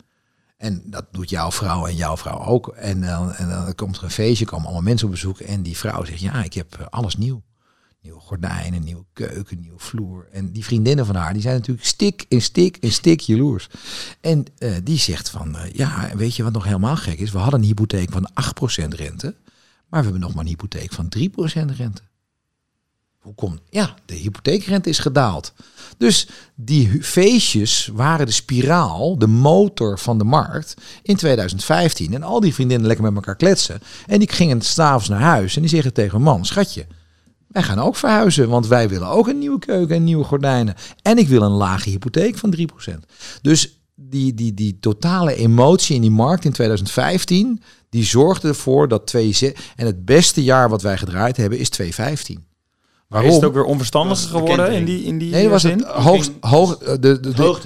[0.57, 2.69] En dat doet jouw vrouw en jouw vrouw ook.
[2.69, 3.03] En,
[3.37, 5.39] en dan komt er een feestje, komen allemaal mensen op bezoek.
[5.39, 7.43] En die vrouw zegt, ja, ik heb alles nieuw
[8.03, 10.29] nieuwe gordijnen, nieuwe keuken, nieuwe vloer.
[10.33, 13.69] En die vriendinnen van haar, die zijn natuurlijk stik in stik in stik jaloers.
[14.21, 17.31] En uh, die zegt van, uh, ja, weet je wat nog helemaal gek is?
[17.31, 18.31] We hadden een hypotheek van
[18.85, 19.35] 8% rente,
[19.89, 22.03] maar we hebben nog maar een hypotheek van 3% rente.
[23.23, 23.61] Hoe komt?
[23.71, 25.53] Ja, de hypotheekrente is gedaald.
[25.97, 32.15] Dus die feestjes waren de spiraal, de motor van de markt in 2015.
[32.15, 33.81] En al die vriendinnen lekker met elkaar kletsen.
[34.07, 36.87] En die gingen s'avonds naar huis en die zeggen tegen man, schatje,
[37.53, 40.75] wij gaan ook verhuizen, want wij willen ook een nieuwe keuken en nieuwe gordijnen.
[41.03, 42.55] En ik wil een lage hypotheek van
[42.91, 42.95] 3%.
[43.43, 49.07] Dus die, die, die totale emotie in die markt in 2015, die zorgde ervoor dat
[49.07, 52.45] twee en het beste jaar wat wij gedraaid hebben is 2015.
[53.09, 53.31] Waarom?
[53.31, 56.79] Is het ook weer onverstandiger geworden in die in die Nee, was het hoogst hoog
[56.79, 57.59] de, de, de,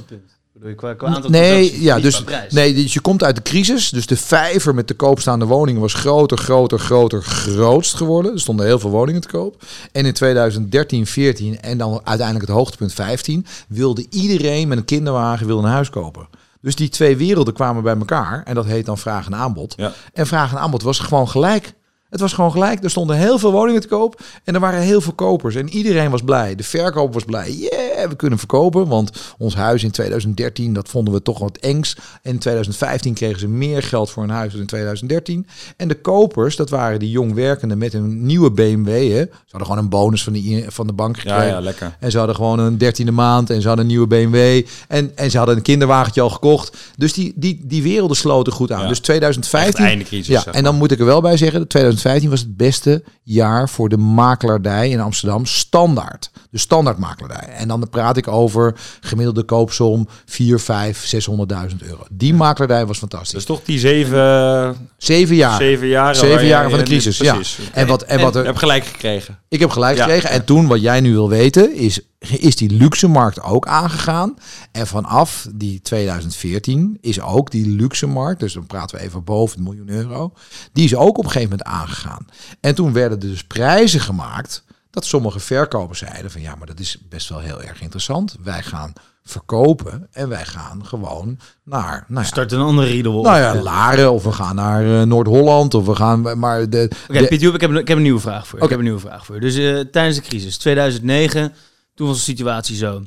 [0.60, 3.90] de hoogtepunt nee, ja, dus, nee, dus je komt uit de crisis.
[3.90, 8.32] Dus de vijver met de koopstaande woningen was groter, groter, groter, grootst geworden.
[8.32, 9.62] Er stonden heel veel woningen te koop.
[9.92, 13.46] En in 2013, 14 en dan uiteindelijk het hoogtepunt 15...
[13.68, 16.28] wilde iedereen met een kinderwagen wilde een huis kopen.
[16.60, 18.42] Dus die twee werelden kwamen bij elkaar.
[18.44, 19.74] En dat heet dan vraag en aanbod.
[19.76, 19.92] Ja.
[20.12, 21.74] En vraag en aanbod was gewoon gelijk.
[22.10, 22.84] Het was gewoon gelijk.
[22.84, 24.20] Er stonden heel veel woningen te koop.
[24.44, 25.54] En er waren heel veel kopers.
[25.54, 26.54] En iedereen was blij.
[26.54, 27.52] De verkoper was blij.
[27.52, 28.88] Yeah, we kunnen verkopen.
[28.88, 31.96] Want ons huis in 2013, dat vonden we toch wat engs.
[32.22, 35.46] En in 2015 kregen ze meer geld voor een huis dan in 2013.
[35.76, 38.88] En de kopers, dat waren die jong werkenden met een nieuwe BMW.
[38.88, 39.20] Hè.
[39.20, 41.46] Ze hadden gewoon een bonus van de, van de bank gekregen.
[41.46, 41.96] Ja, ja, lekker.
[42.00, 43.50] En ze hadden gewoon een dertiende maand.
[43.50, 44.66] En ze hadden een nieuwe BMW.
[44.88, 46.76] En, en ze hadden een kinderwagentje al gekocht.
[46.96, 48.88] Dus die, die, die werelden sloten goed aan.
[48.88, 49.84] Dus 2015.
[49.84, 52.56] Einde crisis, ja, en dan moet ik er wel bij zeggen, 2015 2015 was het
[52.56, 56.30] beste jaar voor de makelaardij in Amsterdam standaard.
[56.50, 57.54] De standaard makelaardij.
[57.54, 62.04] En dan praat ik over gemiddelde koopsom 4, 5, 600.000 euro.
[62.10, 63.32] Die makelaardij was fantastisch.
[63.32, 65.56] Dus toch die zeven, zeven jaar.
[65.56, 67.18] Zeven jaren, zeven jaren van de crisis.
[67.18, 67.38] Ja.
[67.72, 69.38] En wat en, wat er, heb gelijk gekregen.
[69.48, 70.30] Ik heb gelijk gekregen.
[70.30, 74.34] En toen wat jij nu wil weten is is die luxe markt ook aangegaan.
[74.72, 79.56] En vanaf die 2014 is ook die luxe markt, dus dan praten we even boven
[79.56, 80.32] de miljoen euro,
[80.72, 82.26] die is ook op een gegeven moment aangegaan.
[82.60, 86.80] En toen werden er dus prijzen gemaakt dat sommige verkopers zeiden van ja, maar dat
[86.80, 88.36] is best wel heel erg interessant.
[88.42, 88.92] Wij gaan
[89.24, 94.12] verkopen en wij gaan gewoon naar nou ja, start een andere riedel nou ja Laren
[94.12, 97.70] of we gaan naar uh, Noord-Holland of we gaan maar de, Oké, okay, ik heb,
[97.72, 98.64] ik heb een nieuwe vraag voor je.
[98.64, 99.40] Ik heb een nieuwe vraag voor je.
[99.40, 101.52] Dus uh, tijdens de crisis 2009
[101.96, 103.02] toen was de situatie zo.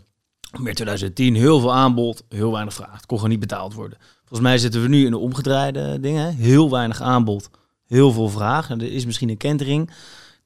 [0.58, 2.95] Meer 2010, heel veel aanbod, heel weinig vraag.
[2.95, 3.97] Het kon gewoon niet betaald worden.
[4.19, 6.36] Volgens mij zitten we nu in de omgedraaide dingen.
[6.36, 7.49] Heel weinig aanbod,
[7.86, 8.69] heel veel vraag.
[8.69, 9.91] En er is misschien een kentering.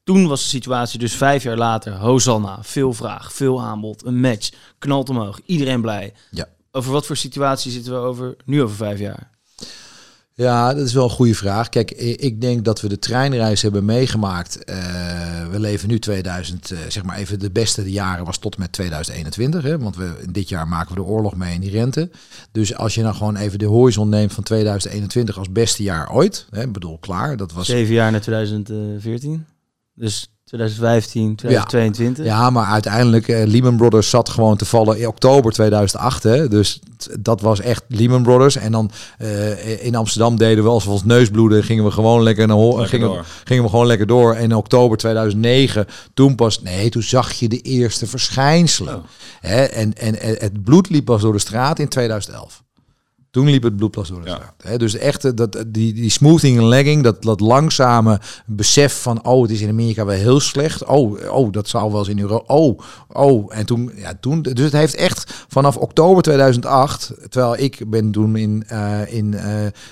[0.03, 1.93] Toen was de situatie dus vijf jaar later.
[1.93, 6.13] Hosanna, veel vraag, veel aanbod, een match, knalt omhoog, iedereen blij.
[6.31, 6.47] Ja.
[6.71, 9.29] Over wat voor situatie zitten we over nu over vijf jaar?
[10.35, 11.69] Ja, dat is wel een goede vraag.
[11.69, 14.59] Kijk, ik denk dat we de treinreis hebben meegemaakt.
[14.69, 14.75] Uh,
[15.51, 18.61] we leven nu 2000, uh, eh, zeg maar even de beste jaren was tot en
[18.61, 19.63] met 2021.
[19.63, 19.77] Hè?
[19.77, 22.09] Want we, dit jaar maken we de oorlog mee in die rente.
[22.51, 26.45] Dus als je nou gewoon even de horizon neemt van 2021 als beste jaar ooit.
[26.49, 26.67] Hè?
[26.67, 27.37] Bedoel, klaar.
[27.37, 27.65] Dat was...
[27.65, 29.45] Zeven jaar na 2014.
[29.95, 32.25] Dus 2015, 2022.
[32.25, 36.23] Ja, maar uiteindelijk, uh, Lehman Brothers zat gewoon te vallen in oktober 2008.
[36.23, 36.47] Hè?
[36.47, 36.79] Dus
[37.19, 38.55] dat was echt Lehman Brothers.
[38.55, 42.23] En dan uh, in Amsterdam deden we als we ons neus bloeden, gingen we gewoon
[42.23, 44.33] lekker, naar lekker gingen, gingen we gewoon lekker door.
[44.33, 48.95] En in oktober 2009, toen pas, nee, toen zag je de eerste verschijnselen.
[48.95, 49.03] Oh.
[49.39, 49.63] Hè?
[49.63, 52.63] En, en, en het bloed liep pas door de straat in 2011.
[53.33, 54.53] Toen liep het bloedplas door de straat.
[54.63, 54.77] Hè?
[54.77, 59.51] Dus echt dat, die, die smoothing en legging, dat, dat langzame besef van, oh, het
[59.51, 60.85] is in Amerika wel heel slecht.
[60.85, 62.53] Oh, oh dat zou wel eens in Europa.
[62.53, 62.79] Oh,
[63.11, 63.57] oh.
[63.57, 68.35] En toen, ja, toen, dus het heeft echt vanaf oktober 2008, terwijl ik ben toen
[68.35, 69.41] in, uh, in uh,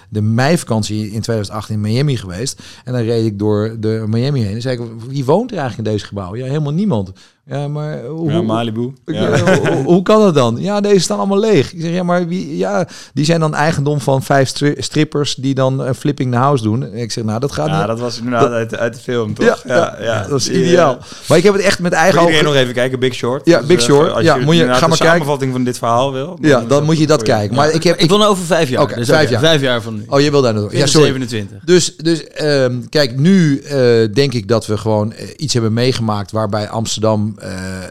[0.10, 2.62] de meivakantie in 2008 in Miami geweest.
[2.84, 4.56] En dan reed ik door de Miami heen.
[4.56, 6.36] En zei ik, wie woont er eigenlijk in deze gebouw?
[6.36, 7.12] Ja, helemaal niemand.
[7.45, 8.93] Ja, maar hoe, ja, Malibu.
[9.06, 9.58] Ja.
[9.58, 10.58] hoe, hoe, kan dat dan?
[10.60, 11.73] Ja, deze staan allemaal leeg.
[11.73, 15.80] Ik zeg, ja, maar wie, ja, die zijn dan eigendom van vijf strippers die dan
[15.80, 16.84] een flipping the house doen.
[16.84, 19.34] En ik zeg, nou, dat gaat Ja, dat was inderdaad dat, uit, uit de film,
[19.34, 19.63] toch?
[19.65, 20.98] Ja, ja, dat is ideaal.
[21.28, 22.44] Maar ik heb het echt met eigen ogen...
[22.44, 23.46] nog even kijken, Big Short.
[23.46, 24.12] Ja, dus, Big eh, Short.
[24.12, 24.98] als ja, je moet je, ga maar kijken.
[24.98, 26.38] samenvatting van dit verhaal wil.
[26.41, 27.56] Dan ja, dan moet je dat kijken.
[27.56, 28.00] Maar ik heb...
[28.00, 28.96] Ik wil nou over vijf jaar.
[28.96, 29.39] Dus vijf jaar.
[29.39, 30.06] Vijf jaar van nu.
[30.08, 30.78] Oh, je wil daar naartoe.
[30.78, 31.08] Ja, sorry.
[31.08, 31.58] 27.
[31.65, 33.70] Dus, dus um, kijk, nu uh,
[34.13, 37.36] denk ik dat we gewoon uh, iets hebben meegemaakt waarbij Amsterdam...
[37.44, 37.50] Uh,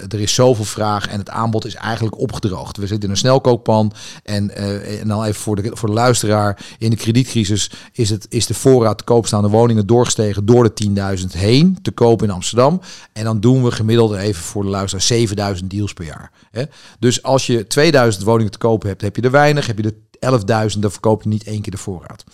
[0.08, 2.76] er is zoveel vraag en het aanbod is eigenlijk opgedroogd.
[2.76, 3.92] We zitten in een snelkookpan
[4.24, 6.66] en, uh, en dan even voor de, voor de luisteraar.
[6.78, 11.26] In de kredietcrisis is, het, is de voorraad te koopstaande woningen doorgestegen door de 10.000
[11.30, 12.80] heen te kopen in Amsterdam.
[13.12, 16.30] En dan doen we gemiddeld even voor de luisteraar 7.000 deals per jaar.
[16.50, 16.62] Hè?
[16.98, 19.66] Dus als je 2000 woningen te kopen hebt, heb je er weinig.
[19.66, 19.94] Heb je er
[20.26, 22.24] 11.000, dan verkoop je niet één keer de voorraad.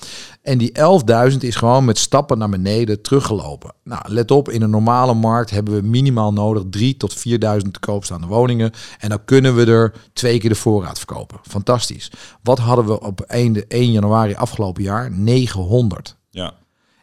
[0.42, 0.72] En die
[1.30, 3.72] 11.000 is gewoon met stappen naar beneden teruggelopen.
[3.84, 7.22] Nou, let op, in een normale markt hebben we minimaal nodig 3 tot 4.000
[7.70, 8.72] te koopstaande woningen.
[8.98, 11.38] En dan kunnen we er twee keer de voorraad verkopen.
[11.42, 12.10] Fantastisch.
[12.42, 15.10] Wat hadden we op 1, 1 januari afgelopen jaar?
[15.10, 16.16] 900.
[16.30, 16.54] Ja.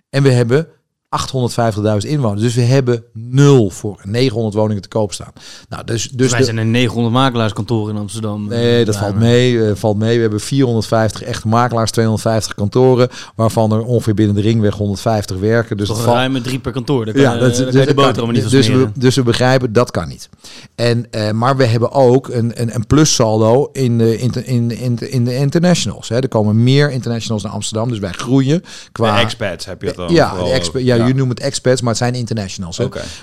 [0.10, 0.68] En we hebben
[1.14, 2.42] 850.000 inwoners.
[2.42, 5.32] Dus we hebben nul voor 900 woningen te koop staan.
[5.70, 8.48] Nou, dus, dus wij zijn een 900 makelaarskantoren in Amsterdam.
[8.48, 9.52] Nee, dat valt mee.
[9.52, 10.16] Uh, valt mee.
[10.16, 15.78] We hebben 450 echte makelaars, 250 kantoren, waarvan er ongeveer binnen de ringweg 150 werken.
[15.78, 16.18] Dus Toch dat valt...
[16.18, 17.06] ruim met drie per kantoor.
[17.06, 20.30] Dat ja, dat, dus de boterham niet dus, we, dus we begrijpen dat kan niet.
[20.76, 24.72] En uh, maar we hebben ook een, een, een plus saldo in de, in, in,
[24.72, 26.10] in, in de internationals.
[26.10, 26.20] Hè.
[26.20, 29.66] Er komen meer internationals naar Amsterdam, dus wij groeien qua de expats.
[29.66, 30.14] Heb je het dan?
[30.14, 32.78] Ja, de expat, ja, jullie noemen het expats, maar het zijn internationals.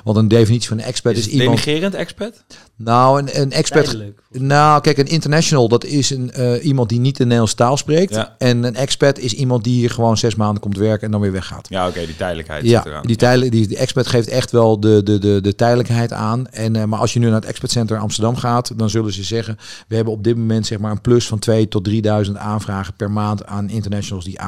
[0.04, 1.64] Want een definitie van een expat is, is iemand...
[1.64, 2.44] Denigerend expat?
[2.76, 3.96] Nou, een, een expert.
[4.30, 8.14] Nou, kijk, een international, dat is een, uh, iemand die niet de Nederlandse taal spreekt.
[8.14, 8.34] Ja.
[8.38, 11.32] En een expert is iemand die hier gewoon zes maanden komt werken en dan weer
[11.32, 11.66] weggaat.
[11.68, 12.64] Ja, oké, die tijdelijkheid.
[12.64, 16.46] Ja, die, tijdelijk, die, die expert geeft echt wel de, de, de, de tijdelijkheid aan.
[16.46, 19.22] En, uh, maar als je nu naar het Expert Center Amsterdam gaat, dan zullen ze
[19.22, 22.94] zeggen: we hebben op dit moment zeg maar een plus van 2 tot 3000 aanvragen
[22.94, 24.38] per maand aan internationals die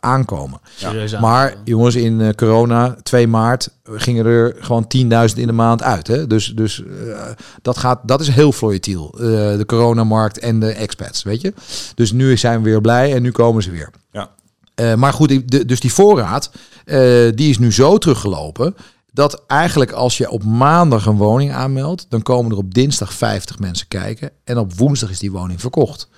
[0.00, 0.60] aankomen.
[0.76, 1.20] Ja.
[1.20, 2.67] Maar jongens, in uh, corona,
[3.02, 6.06] 2 maart, gingen er gewoon 10.000 in de maand uit.
[6.06, 6.26] Hè?
[6.26, 6.82] Dus, dus
[7.62, 9.14] dat, gaat, dat is heel volatiel.
[9.14, 9.26] Uh,
[9.56, 11.52] de coronamarkt en de expats, weet je.
[11.94, 13.90] Dus nu zijn we weer blij en nu komen ze weer.
[14.12, 14.30] Ja.
[14.80, 16.50] Uh, maar goed, de, dus die voorraad,
[17.34, 18.74] die is nu zo teruggelopen
[19.18, 23.58] dat eigenlijk als je op maandag een woning aanmeldt, dan komen er op dinsdag 50
[23.58, 26.08] mensen kijken en op woensdag is die woning verkocht.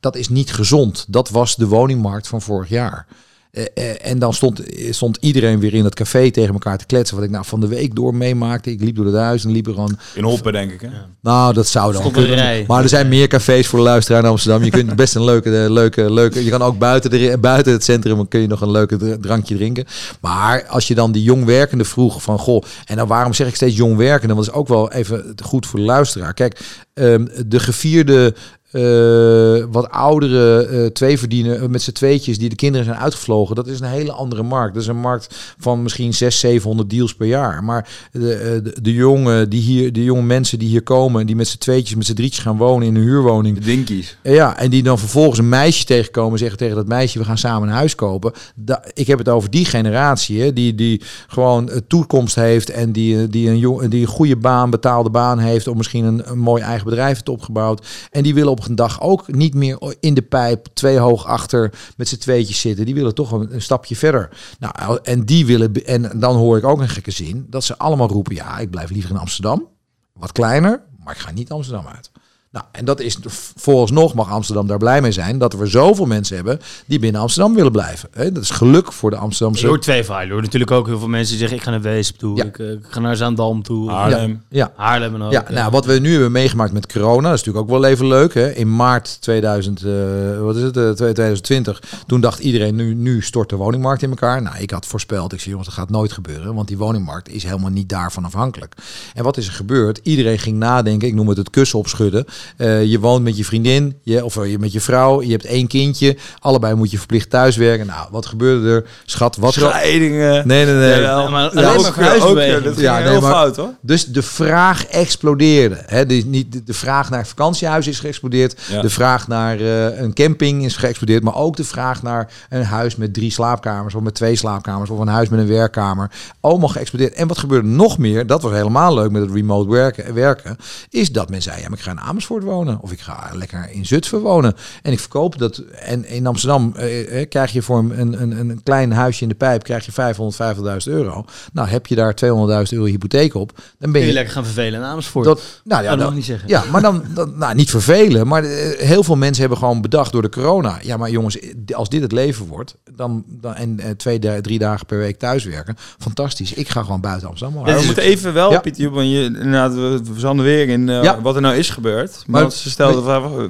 [0.00, 1.04] Dat is niet gezond.
[1.08, 3.06] Dat was de woningmarkt van vorig jaar.
[3.52, 7.16] Uh, uh, en dan stond, stond iedereen weer in het café tegen elkaar te kletsen.
[7.16, 8.70] Wat ik nou van de week door meemaakte.
[8.70, 9.98] Ik liep door het huis en liep er gewoon...
[10.14, 10.88] In Hoppen, denk ik, hè?
[11.20, 12.64] Nou, dat zou dan kunnen.
[12.66, 14.64] Maar er zijn meer cafés voor de luisteraar in Amsterdam.
[14.64, 16.44] Je kunt best een leuke, leuke, leuke...
[16.44, 19.84] Je kan ook buiten, de, buiten het centrum kun je nog een leuke drankje drinken.
[20.20, 22.38] Maar als je dan die jongwerkende vroeg van...
[22.38, 24.34] Goh, en dan waarom zeg ik steeds jongwerkende?
[24.34, 26.34] Want dat is ook wel even goed voor de luisteraar.
[26.34, 26.60] Kijk,
[26.94, 28.34] um, de gevierde
[28.72, 33.54] uh, wat oudere uh, twee verdienen uh, met z'n tweetjes die de kinderen zijn uitgevlogen.
[33.54, 34.74] Dat is een hele andere markt.
[34.74, 37.64] Dat is een markt van misschien 600, 700 deals per jaar.
[37.64, 41.48] Maar de, de, de, jonge, die hier, de jonge mensen die hier komen, die met
[41.48, 43.58] z'n tweetjes, met z'n drietjes gaan wonen in een huurwoning.
[43.58, 44.16] De dinkies.
[44.22, 47.68] Ja, en die dan vervolgens een meisje tegenkomen zeggen tegen dat meisje, we gaan samen
[47.68, 48.32] een huis kopen.
[48.54, 53.28] Da ik heb het over die generatie, hè, die, die gewoon toekomst heeft en die,
[53.28, 56.62] die, een jong, die een goede baan, betaalde baan heeft, of misschien een, een mooi
[56.62, 57.86] eigen bedrijf heeft opgebouwd.
[58.10, 61.24] En die willen op op een dag ook niet meer in de pijp twee hoog
[61.24, 62.84] achter met z'n tweetjes zitten.
[62.84, 64.30] Die willen toch een, een, stapje verder.
[64.58, 68.08] Nou, en die willen, en dan hoor ik ook een gekke zin, dat ze allemaal
[68.08, 69.68] roepen, ja, ik blijf liever in Amsterdam.
[70.12, 72.10] Wat kleiner, maar ik ga niet Amsterdam uit.
[72.50, 73.18] Nou, en dat is
[73.56, 77.54] vooralsnog mag Amsterdam daar blij mee zijn dat we zoveel mensen hebben die binnen Amsterdam
[77.54, 78.08] willen blijven.
[78.12, 79.62] dat is geluk voor de Amsterdamse.
[79.62, 80.30] Je hoort twee verhalen.
[80.30, 82.44] hoor natuurlijk ook heel veel mensen die zeggen ik ga naar Weesp toe, ja.
[82.44, 84.42] ik, eh, ik, ga naar Zaandam toe, Haarlem.
[84.48, 85.32] Ja, Haarlem en ook.
[85.32, 88.06] Ja, nou wat we nu hebben meegemaakt met corona, dat is natuurlijk ook wel even
[88.06, 88.34] leuk.
[88.34, 88.52] Hè?
[88.52, 93.22] In maart 2000, uh, eh, wat is het, 2020, eh, toen dacht iedereen nu, nu
[93.22, 94.42] stort de woningmarkt in elkaar.
[94.42, 97.42] Nou, ik had voorspeld, ik zei jongens, dat gaat nooit gebeuren, want die woningmarkt is
[97.42, 98.74] helemaal niet daarvan afhankelijk.
[99.14, 100.00] En wat is er gebeurd?
[100.02, 102.24] Iedereen ging nadenken, ik noem het het kussen opschudden.
[102.58, 105.66] Uh, je woont met je vriendin, je, of je met je vrouw, je hebt één
[105.66, 107.86] kindje, allebei moet je verplicht thuiswerken.
[107.86, 108.86] Nou, wat gebeurde er?
[109.04, 109.52] Schat, wat...
[109.52, 110.46] Scheidingen.
[110.46, 111.00] Nee, nee, nee.
[111.00, 111.86] Ja, maar ja, ook,
[112.22, 113.74] ook, dat ja, nee, heel maar, fout, hoor.
[113.80, 115.82] Dus de vraag explodeerde.
[115.86, 116.06] Hè?
[116.06, 118.56] De, niet, de vraag naar vakantiehuis is geëxplodeerd.
[118.80, 121.22] De vraag naar uh, een camping is geëxplodeerd.
[121.22, 124.98] Maar ook de vraag naar een huis met drie slaapkamers, of met twee slaapkamers, of
[124.98, 126.10] een huis met een werkkamer.
[126.40, 127.12] Allemaal geëxplodeerd.
[127.12, 130.56] En wat gebeurde nog meer, dat was helemaal leuk met het remote werken, werken
[130.90, 132.78] is dat men zei, ja, maar ik ga in Amersfoort wonen.
[132.80, 134.54] Of ik ga lekker in Zutphen wonen.
[134.82, 135.58] En ik verkoop dat.
[135.58, 139.34] En in Amsterdam eh, eh krijg je voor een, een, een klein huisje in de
[139.34, 141.24] pijp krijg je 550.000 euro.
[141.52, 144.80] Nou, heb je daar 200.000 euro hypotheek op, dan ben je, je lekker gaan vervelen
[144.80, 145.24] in Amersfoort.
[145.24, 146.48] Dat, nou ja, dat mag niet zeggen.
[146.48, 150.12] Ja, maar dan, dan nou, niet vervelen, maar eh, heel veel mensen hebben gewoon bedacht
[150.12, 150.78] door de corona.
[150.82, 151.38] Ja, maar jongens,
[151.74, 155.76] als dit het leven wordt, dan, dan en eh, twee, drie dagen per week thuiswerken,
[155.98, 156.52] fantastisch.
[156.52, 157.66] Ik ga gewoon buiten Amsterdam.
[157.66, 158.60] Ja, we moeten even wel, ja.
[158.60, 161.20] Piet, want je, inderdaad, we verzanden weer in uh, ja.
[161.20, 162.17] wat er nou is gebeurd.
[162.26, 163.02] Maar, ze stelde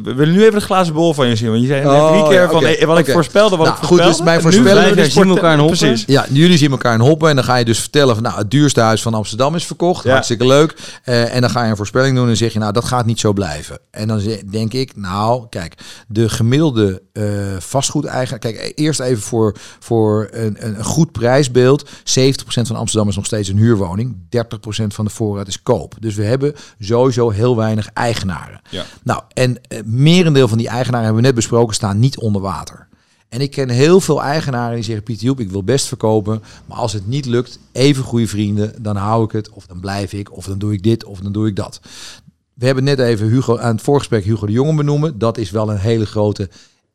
[0.02, 1.48] we willen nu even de glazen bol van je zien.
[1.48, 2.86] Want je zei oh, drie keer van okay.
[2.86, 4.94] wat ik voorspelde, wat nou, ik Goed, dus mijn voorspelling...
[4.94, 5.78] Dus zien elkaar in Hoppen.
[5.78, 6.04] Precies.
[6.06, 7.28] Ja, jullie zien elkaar in Hoppen.
[7.28, 8.22] En dan ga je dus vertellen van...
[8.22, 10.04] Nou, het duurste huis van Amsterdam is verkocht.
[10.04, 10.10] Ja.
[10.10, 10.74] Hartstikke leuk.
[11.04, 12.58] Uh, en dan ga je een voorspelling doen en zeg je...
[12.58, 13.78] Nou, dat gaat niet zo blijven.
[13.90, 14.96] En dan denk ik...
[14.96, 15.74] Nou, kijk.
[16.08, 17.24] De gemiddelde uh,
[17.58, 18.38] vastgoedeigenaar...
[18.38, 21.84] Kijk, eerst even voor, voor een, een goed prijsbeeld.
[21.84, 21.90] 70%
[22.44, 24.16] van Amsterdam is nog steeds een huurwoning.
[24.36, 25.94] 30% van de voorraad is koop.
[26.00, 28.57] Dus we hebben sowieso heel weinig eigenaren.
[28.70, 28.84] Ja.
[29.02, 32.88] Nou, en uh, merendeel van die eigenaren hebben we net besproken, staan niet onder water.
[33.28, 36.42] En ik ken heel veel eigenaren die zeggen: Pieter Joep, ik wil best verkopen.
[36.66, 39.50] Maar als het niet lukt, even goede vrienden, dan hou ik het.
[39.50, 40.36] Of dan blijf ik.
[40.36, 41.04] Of dan doe ik dit.
[41.04, 41.80] Of dan doe ik dat.
[42.54, 45.18] We hebben net even Hugo aan het voorgesprek Hugo de Jonge benoemen.
[45.18, 46.48] Dat is wel een hele grote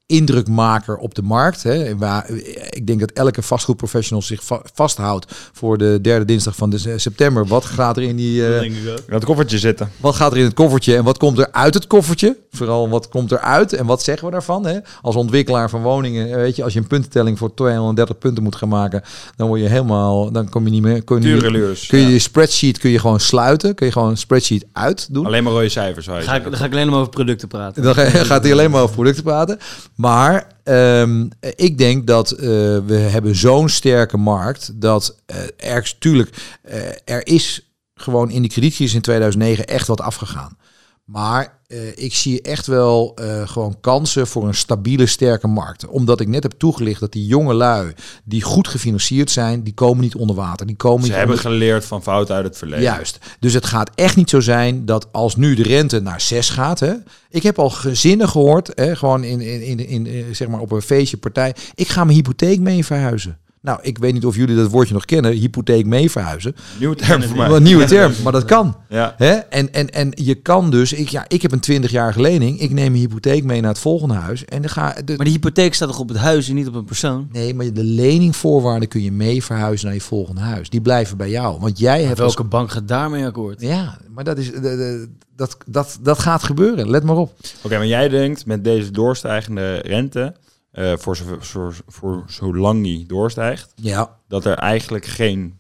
[0.06, 1.64] indrukmaker op de markt.
[1.64, 1.98] Hè.
[1.98, 2.30] Waar,
[2.70, 4.42] ik denk dat elke vastgoedprofessional zich
[4.74, 7.46] vasthoudt voor de derde dinsdag van de september.
[7.46, 8.72] Wat gaat er in die uh,
[9.08, 9.92] dat koffertje zitten?
[9.98, 12.38] Wat gaat er in het koffertje en wat komt er uit het koffertje?
[12.52, 14.66] Vooral wat komt er uit en wat zeggen we daarvan?
[14.66, 14.80] Hè?
[15.02, 18.56] Als ontwikkelaar van woningen, eh, weet je, als je een puntentelling voor 230 punten moet
[18.56, 19.02] gaan maken,
[19.36, 21.04] dan word je helemaal, dan kom je niet meer.
[21.04, 24.66] Kun je, kun je, je spreadsheet kun je gewoon sluiten, kun je gewoon een spreadsheet
[24.72, 25.26] uit doen.
[25.26, 26.08] Alleen maar rode cijfers.
[26.08, 27.84] Ga ik, dan ga ik alleen maar over producten praten.
[27.84, 27.96] Dan
[28.32, 29.60] gaat hij alleen maar over producten praten.
[29.96, 32.40] Maar um, ik denk dat uh,
[32.86, 36.76] we hebben zo'n sterke markt dat uh, er natuurlijk uh,
[37.06, 40.58] er is gewoon in die kredietcrisis in 2009 echt wat afgegaan.
[41.04, 45.88] Maar uh, ik zie echt wel uh, gewoon kansen voor een stabiele, sterke markt.
[45.88, 50.04] Omdat ik net heb toegelicht dat die jonge lui, die goed gefinancierd zijn, die komen
[50.04, 50.66] niet onder water.
[50.66, 52.84] Die komen Ze niet hebben geleerd van fouten uit het verleden.
[52.84, 53.20] Juist.
[53.40, 56.80] Dus het gaat echt niet zo zijn dat als nu de rente naar 6 gaat.
[56.80, 56.94] Hè,
[57.30, 60.82] ik heb al gezinnen gehoord, hè, gewoon in, in, in, in, zeg maar op een
[60.82, 61.56] feestje, partij.
[61.76, 63.38] Ik ga mijn hypotheek mee verhuizen.
[63.64, 66.56] Nou, ik weet niet of jullie dat woordje nog kennen, hypotheek mee verhuizen.
[66.80, 67.50] Nieuwe term voor mij.
[67.50, 68.78] Een nieuwe term, maar dat kan.
[68.90, 69.14] Ja.
[69.18, 69.32] Hè?
[69.34, 72.94] En, en, en je kan dus, ik, ja, ik heb een 20-jarige lening, ik neem
[72.94, 74.46] een hypotheek mee naar het volgende huis.
[74.46, 76.76] En dan ga, de, maar de hypotheek staat toch op het huis en niet op
[76.76, 77.28] een persoon?
[77.32, 80.70] Nee, maar de leningvoorwaarden kun je mee verhuizen naar je volgende huis.
[80.70, 81.60] Die blijven bij jou.
[81.60, 82.18] Want jij hebt.
[82.18, 83.62] Welke bank gaat daarmee akkoord?
[83.62, 86.90] Ja, maar dat, is, de, de, dat, dat, dat gaat gebeuren.
[86.90, 87.34] Let maar op.
[87.62, 90.34] Oké, maar jij denkt met deze doorstijgende rente
[90.74, 94.20] uh, voor, zo, voor, voor zolang die doorstijgt, ja.
[94.28, 95.60] dat er eigenlijk geen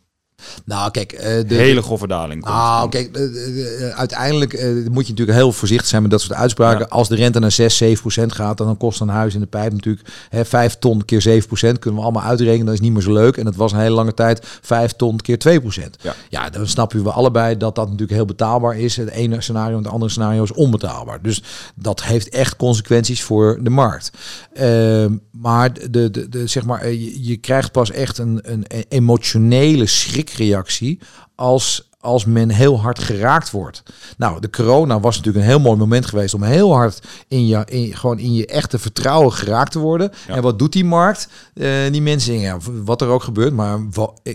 [0.65, 2.41] nou, kijk, uh, de hele grove daling.
[2.41, 2.55] Komt.
[2.55, 4.51] Nou, kijk, uh, uiteindelijk
[4.91, 6.89] moet je natuurlijk heel voorzichtig zijn met dat soort uitspraken.
[6.89, 9.71] Als de rente naar 6, 7 procent gaat, dan kost een huis in de pijp
[9.71, 11.79] natuurlijk hè, 5 ton keer 7 procent.
[11.79, 12.65] Kunnen we allemaal uitrekenen.
[12.65, 13.37] Dat is niet meer zo leuk.
[13.37, 15.95] En dat was een hele lange tijd 5 ton keer 2 procent.
[16.01, 16.15] Ja.
[16.29, 18.97] ja, dan snappen we allebei dat dat natuurlijk heel betaalbaar is.
[18.97, 21.21] Het ene scenario en het andere scenario is onbetaalbaar.
[21.21, 21.43] Dus
[21.75, 24.11] dat heeft echt consequenties voor de markt.
[24.53, 29.85] Ehm, maar, de, de, de, zeg maar je, je krijgt pas echt een, een emotionele
[29.85, 30.99] schrik reactie
[31.35, 33.83] als als men heel hard geraakt wordt.
[34.17, 37.65] Nou, de corona was natuurlijk een heel mooi moment geweest om heel hard in je,
[37.65, 40.11] in, gewoon in je echte vertrouwen geraakt te worden.
[40.27, 41.27] En wat doet die markt?
[41.53, 43.53] Uh, die mensen, ja, wat er ook gebeurt.
[43.53, 43.79] Maar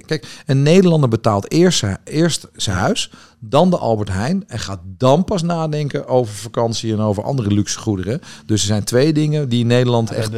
[0.07, 5.25] kijk, een Nederlander betaalt eerst, eerst zijn huis, dan de Albert Heijn en gaat dan
[5.25, 8.21] pas nadenken over vakantie en over andere luxe goederen.
[8.47, 10.33] Dus er zijn twee dingen die in Nederland echt...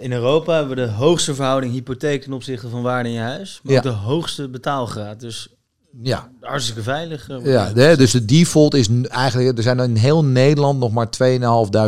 [0.00, 3.60] in Europa hebben we de hoogste verhouding hypotheek ten opzichte van waarde in je huis,
[3.62, 5.20] maar ook de hoogste betaalgraad.
[5.20, 5.48] Dus
[6.02, 6.30] ja.
[6.40, 7.28] Hartstikke veilig.
[7.28, 11.08] Eh, ja, dus de default is eigenlijk, er zijn in heel Nederland nog maar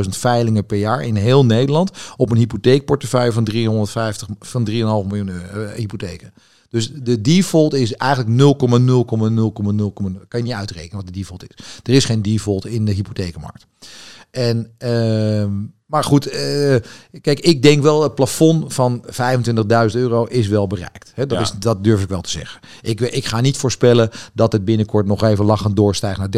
[0.03, 5.29] 2.500 veilingen per jaar in heel Nederland op een hypotheekportefeuille van 350 van 3,5 miljoen
[5.29, 6.33] uh, hypotheken.
[6.69, 10.29] Dus de default is eigenlijk 0,0,0,0,0.
[10.29, 11.65] Kan je niet uitrekenen wat de default is.
[11.83, 13.67] Er is geen default in de hypothekenmarkt.
[14.31, 15.45] En uh,
[15.93, 16.77] maar goed, uh,
[17.21, 19.13] kijk, ik denk wel het plafond van 25.000
[19.93, 21.13] euro is wel bereikt.
[21.15, 22.61] He, dat, is, dat durf ik wel te zeggen.
[22.83, 26.29] Ik, ik ga niet voorspellen dat het binnenkort nog even lachend doorstijgt naar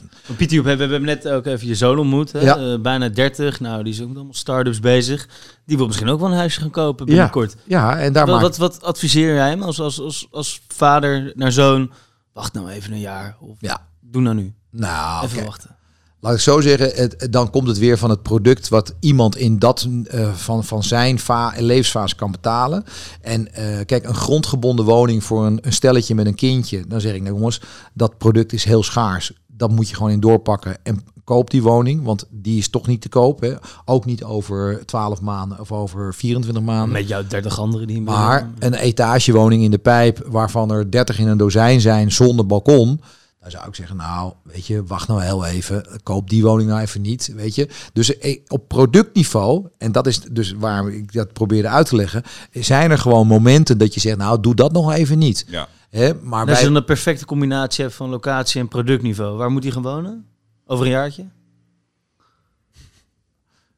[0.00, 0.36] 30.000.
[0.36, 2.32] Pieter, we, hebben net ook even je zoon ontmoet.
[2.32, 2.40] Hè?
[2.40, 2.58] Ja.
[2.58, 3.60] Uh, bijna 30.
[3.60, 5.28] Nou, die is ook allemaal start-ups bezig.
[5.66, 7.56] Die wil misschien ook wel een huisje gaan kopen binnenkort.
[7.64, 11.32] Ja, ja en daar wat, wat, wat adviseer jij hem als, als, als, als vader
[11.34, 11.90] naar zoon?
[12.32, 13.36] Wacht nou even een jaar.
[13.40, 13.86] Of ja.
[14.00, 14.54] doe nou nu.
[14.70, 15.76] Nou, even wachten
[16.20, 19.58] laat ik zo zeggen, het, dan komt het weer van het product wat iemand in
[19.58, 21.18] dat uh, van, van zijn
[21.58, 22.84] levensfase kan betalen.
[23.20, 27.14] En uh, kijk, een grondgebonden woning voor een, een, stelletje met een kindje, dan zeg
[27.14, 27.60] ik nou jongens,
[27.92, 29.32] dat product is heel schaars.
[29.46, 33.00] Dat moet je gewoon in doorpakken en koop die woning, want die is toch niet
[33.00, 33.40] te koop.
[33.40, 33.52] Hè?
[33.84, 36.92] Ook niet over 12 maanden of over 24 maanden.
[36.92, 38.00] Met jouw 30 anderen die.
[38.00, 43.00] Maar een etagewoning in de pijp, waarvan er 30 in een dozijn zijn zonder balkon
[43.46, 45.86] dan zou ik zeggen, nou, weet je, wacht nou heel even.
[46.02, 47.68] Koop die woning nou even niet, weet je.
[47.92, 52.22] Dus eh, op productniveau, en dat is dus waar ik dat probeerde uit te leggen,
[52.52, 55.44] zijn er gewoon momenten dat je zegt, nou, doe dat nog even niet.
[55.48, 55.68] Ja.
[55.90, 59.62] Hè, maar Als je dan een perfecte combinatie hebt van locatie en productniveau, waar moet
[59.62, 60.26] hij gaan wonen?
[60.66, 61.24] Over een jaartje?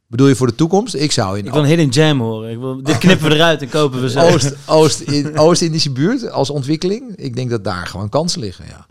[0.07, 0.95] Bedoel je voor de toekomst?
[0.95, 1.47] Ik zou in.
[1.47, 2.51] Ik wil een hidden jam horen.
[2.51, 4.21] Ik wil, dit knippen we eruit en kopen we zo.
[4.21, 7.17] Oost, Oost, in, Oost-Indische buurt als ontwikkeling.
[7.17, 8.65] Ik denk dat daar gewoon kansen liggen.
[8.69, 8.87] Ja.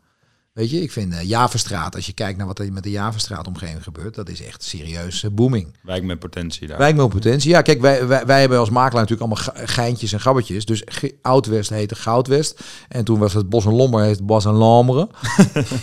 [0.58, 3.48] Weet je, ik vind uh, Javerstraat, als je kijkt naar wat er met de Javerstraat
[3.48, 5.68] omgeving gebeurt, dat is echt serieus uh, booming.
[5.82, 6.78] Wijk met potentie daar.
[6.78, 7.50] Wijk met potentie.
[7.50, 10.66] Ja, kijk, wij, wij, wij hebben als makelaar natuurlijk allemaal geintjes en gabbetjes.
[10.66, 10.84] Dus
[11.22, 12.60] Oud-West heette Goudwest.
[12.88, 15.08] En toen was het Bos en Lommer heet Bos en Lamere.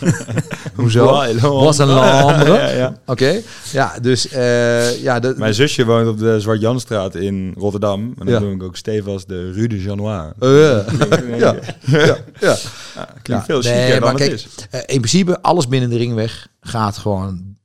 [0.74, 1.22] Hoezo?
[1.40, 2.52] Bos en Lamere.
[2.58, 2.96] ja, ja.
[3.06, 3.40] Oké.
[3.72, 5.20] Ja, dus uh, ja.
[5.20, 8.14] De, Mijn zusje woont op de Zwart-Janstraat in Rotterdam.
[8.18, 10.32] En dan noem ik ook stevast de Rue de Janois.
[10.40, 10.48] Uh,
[11.38, 11.54] ja.
[11.84, 12.16] ja.
[12.40, 12.56] ja.
[12.94, 13.08] ja.
[13.22, 14.46] klinkt veel nee, dan het is.
[14.70, 17.56] Uh, in principe, alles binnen de ringweg gaat gewoon,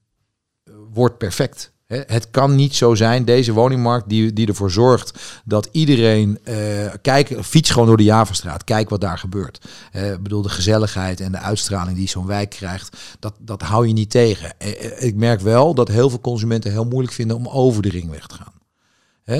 [0.93, 1.71] wordt perfect.
[1.87, 6.55] Het kan niet zo zijn, deze woningmarkt die, die ervoor zorgt dat iedereen uh,
[7.01, 9.67] kijk, fiets gewoon door de Javastraat, kijk wat daar gebeurt.
[9.91, 13.93] Ik bedoel, de gezelligheid en de uitstraling die zo'n wijk krijgt, dat, dat hou je
[13.93, 14.53] niet tegen.
[14.65, 18.27] Uh, ik merk wel dat heel veel consumenten heel moeilijk vinden om over de ringweg
[18.27, 18.58] te gaan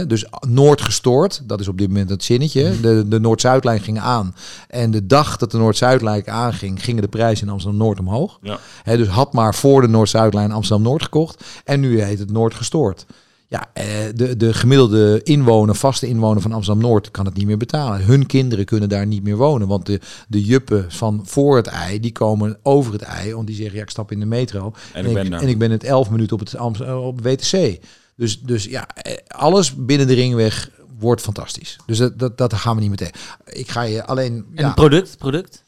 [0.08, 2.80] dus Noord gestoord, dat is op dit moment het zinnetje.
[2.82, 4.36] De, de Noord-Zuidlijn ging aan.
[4.68, 8.40] En de dag dat de Noord-Zuidlijn aanging, gingen de prijzen in Amsterdam-Noord omhoog.
[8.42, 8.60] Ja.
[8.84, 11.44] dus had maar voor de Noord-Zuidlijn Amsterdam-Noord gekocht.
[11.64, 13.06] En nu heet het Noord gestoord.
[13.48, 13.86] Ja, eh,
[14.16, 18.06] de, de gemiddelde inwoner, vaste inwoner van Amsterdam-Noord kan het niet meer betalen.
[18.06, 19.68] Hun kinderen kunnen daar niet meer wonen.
[19.68, 23.34] Want de, de juppen van voor het ei, die komen over het ei.
[23.34, 24.74] Want die zeggen, ja, ik stap in de metro.
[24.94, 27.80] En, ik, ben en ik ben het elf minuten op het op WTC.
[28.20, 31.78] Dus, dus ja, eh, alles binnen de ringweg wordt fantastisch.
[31.86, 33.12] Dus dat, dat, dat gaan we niet meteen.
[33.46, 34.46] Ik ga je alleen.
[34.56, 35.64] En product, product?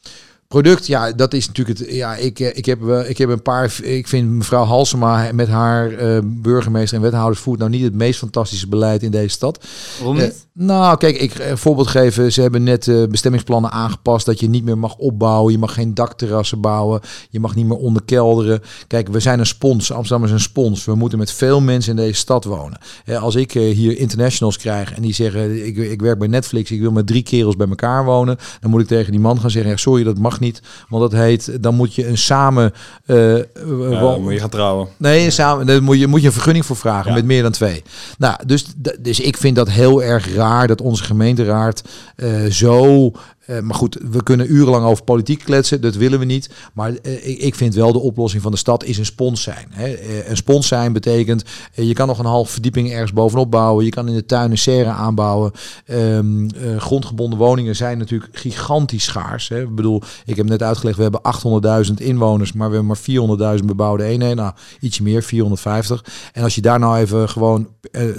[0.52, 1.90] Product, ja, dat is natuurlijk het.
[1.90, 3.76] Ja, ik, eh, ik, heb, ik heb een paar.
[3.82, 8.18] Ik vind mevrouw Halsema met haar uh, burgemeester en wethouders voert nou niet het meest
[8.18, 9.64] fantastische beleid in deze stad.
[9.98, 10.46] Waarom niet?
[10.54, 12.32] Nou, kijk, ik een voorbeeld geven.
[12.32, 15.52] Ze hebben net uh, bestemmingsplannen aangepast dat je niet meer mag opbouwen.
[15.52, 17.00] Je mag geen dakterrassen bouwen.
[17.30, 18.62] Je mag niet meer onderkelderen.
[18.86, 19.92] Kijk, we zijn een spons.
[19.92, 20.84] Amsterdam is een spons.
[20.84, 22.78] We moeten met veel mensen in deze stad wonen.
[23.20, 26.92] als ik hier internationals krijg en die zeggen: ik, ik werk bij Netflix, ik wil
[26.92, 29.76] met drie kerels bij elkaar wonen, dan moet ik tegen die man gaan zeggen: ja,
[29.76, 30.62] sorry, dat mag niet.
[30.88, 32.72] Want dat heet, dan moet je een samen...
[33.06, 34.88] Uh, ja, moet je gaan trouwen.
[34.96, 37.82] Nee, samen, daar moet je, moet je een vergunning voor vragen met meer dan twee.
[38.18, 38.64] Nou, dus,
[39.00, 41.82] dus ik vind dat heel erg raar dat onze gemeenteraad
[42.16, 43.10] uh, zo
[43.52, 46.50] uh, maar goed, we kunnen urenlang over politiek kletsen, dat willen we niet.
[46.72, 49.66] Maar uh, ik, vind wel de oplossing van de stad is een spons zijn.
[49.70, 49.88] Hè.
[49.88, 51.44] Uh, een spons zijn betekent,
[51.74, 53.84] je kan nog een half verdieping ergens bovenop bouwen.
[53.84, 55.52] Je kan in de tuin een serre aanbouwen.
[55.86, 56.48] Um,
[56.78, 59.48] grondgebonden woningen zijn natuurlijk gigantisch schaars.
[59.48, 59.62] Hè.
[59.62, 61.20] Ik bedoel, ik heb net uitgelegd, we hebben
[61.86, 62.96] 800.000 inwoners, maar we hebben
[63.38, 64.36] maar 400.000 bebouwde eenheden.
[64.36, 66.04] Nou, ietsje meer, 450.
[66.32, 67.68] En als je daar nou even gewoon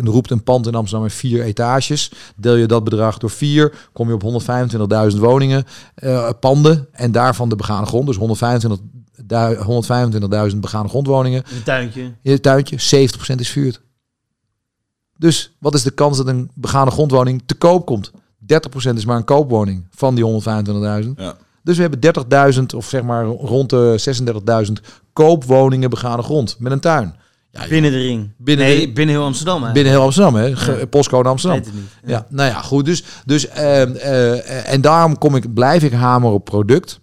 [0.04, 4.08] roept een pand in Amsterdam met vier etages, deel je dat bedrag door vier, kom
[4.08, 4.44] je op
[5.14, 5.66] 125.000 woningen,
[6.04, 8.08] uh, panden en daarvan de begane grond.
[8.08, 8.80] Dus 125
[10.52, 11.44] 125.000 begane grondwoningen.
[11.56, 12.02] In tuintje.
[12.22, 13.82] In het tuintje, 70% is vuurd.
[15.18, 18.12] Dus wat is de kans dat een begane grondwoning te koop komt?
[18.12, 18.16] 30%
[18.96, 20.42] is maar een koopwoning van die
[21.04, 21.10] 125.000.
[21.16, 21.36] Ja.
[21.64, 24.72] Dus we hebben 30.000 of zeg maar rond de 36.000
[25.14, 27.16] koopwoningen begane grond met een tuin.
[27.56, 28.30] Ja, binnen de ring.
[28.38, 29.64] Binnen, nee, binnen heel Amsterdam.
[29.64, 29.72] Hè?
[29.72, 30.46] Binnen heel Amsterdam, hè?
[30.46, 30.86] Ja.
[30.86, 31.62] Postcode Amsterdam.
[31.74, 32.10] Ja.
[32.10, 32.26] ja.
[32.30, 32.86] nou ja, goed.
[32.86, 37.00] Dus, dus uh, uh, en daarom kom ik, blijf ik hameren op product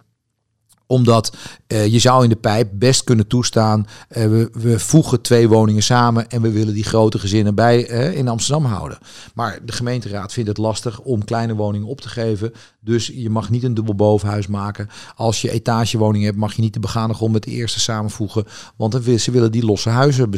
[0.90, 1.36] omdat
[1.68, 3.86] uh, je zou in de pijp best kunnen toestaan.
[4.08, 8.16] Uh, we, we, voegen twee woningen samen en we willen die grote gezinnen bij uh,
[8.16, 8.98] in Amsterdam houden.
[9.34, 12.52] Maar de gemeenteraad vindt het lastig om kleine woningen op te geven.
[12.80, 14.88] Dus je mag niet een dubbel bovenhuis maken.
[15.16, 18.44] Als je etagewoning hebt, mag je niet de begane grond met de eerste samenvoegen.
[18.76, 20.30] Want ze willen die losse huizen,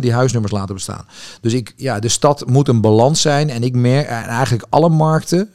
[0.00, 1.06] die huisnummers laten bestaan.
[1.40, 3.50] Dus ik, ja, de stad moet een balans zijn.
[3.50, 5.50] En ik merk eigenlijk alle markten,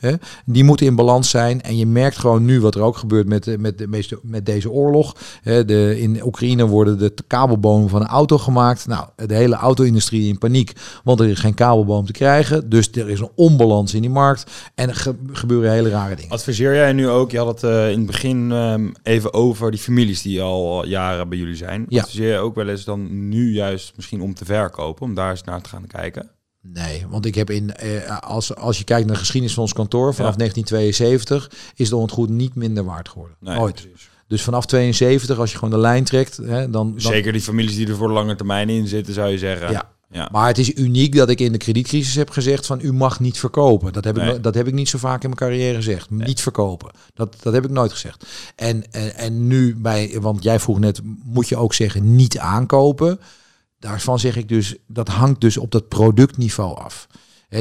[0.45, 1.61] die moeten in balans zijn.
[1.61, 4.71] En je merkt gewoon nu wat er ook gebeurt met, met, de meeste, met deze
[4.71, 5.15] oorlog.
[5.43, 8.87] De, in Oekraïne worden de kabelbomen van een auto gemaakt.
[8.87, 10.73] Nou, de hele auto-industrie in paniek,
[11.03, 12.69] want er is geen kabelboom te krijgen.
[12.69, 14.51] Dus er is een onbalans in die markt.
[14.75, 16.31] En er gebeuren hele rare dingen.
[16.31, 19.79] Adviseer jij nu ook, je had het uh, in het begin um, even over die
[19.79, 21.85] families die al jaren bij jullie zijn.
[21.89, 22.01] Ja.
[22.01, 25.43] Adviseer je ook wel eens dan nu juist misschien om te verkopen, om daar eens
[25.43, 26.31] naar te gaan kijken?
[26.63, 29.73] Nee, want ik heb in, eh, als, als je kijkt naar de geschiedenis van ons
[29.73, 33.35] kantoor, vanaf 1972 is de ontgoed niet minder waard geworden.
[33.39, 33.73] Nee, Ooit.
[33.73, 34.09] Precies.
[34.31, 37.01] Dus vanaf 72, als je gewoon de lijn trekt, hè, dan, dan...
[37.01, 39.71] Zeker die families die er voor de lange termijn in zitten, zou je zeggen.
[39.71, 40.29] Ja, ja.
[40.31, 43.39] Maar het is uniek dat ik in de kredietcrisis heb gezegd van u mag niet
[43.39, 43.93] verkopen.
[43.93, 46.09] Dat heb, ik, dat heb ik niet zo vaak in mijn carrière gezegd.
[46.09, 46.91] Niet verkopen.
[47.13, 48.25] Dat, dat heb ik nooit gezegd.
[48.55, 53.19] En, en, en nu bij, want jij vroeg net, moet je ook zeggen niet aankopen.
[53.79, 57.07] Daarvan zeg ik dus, dat hangt dus op dat productniveau af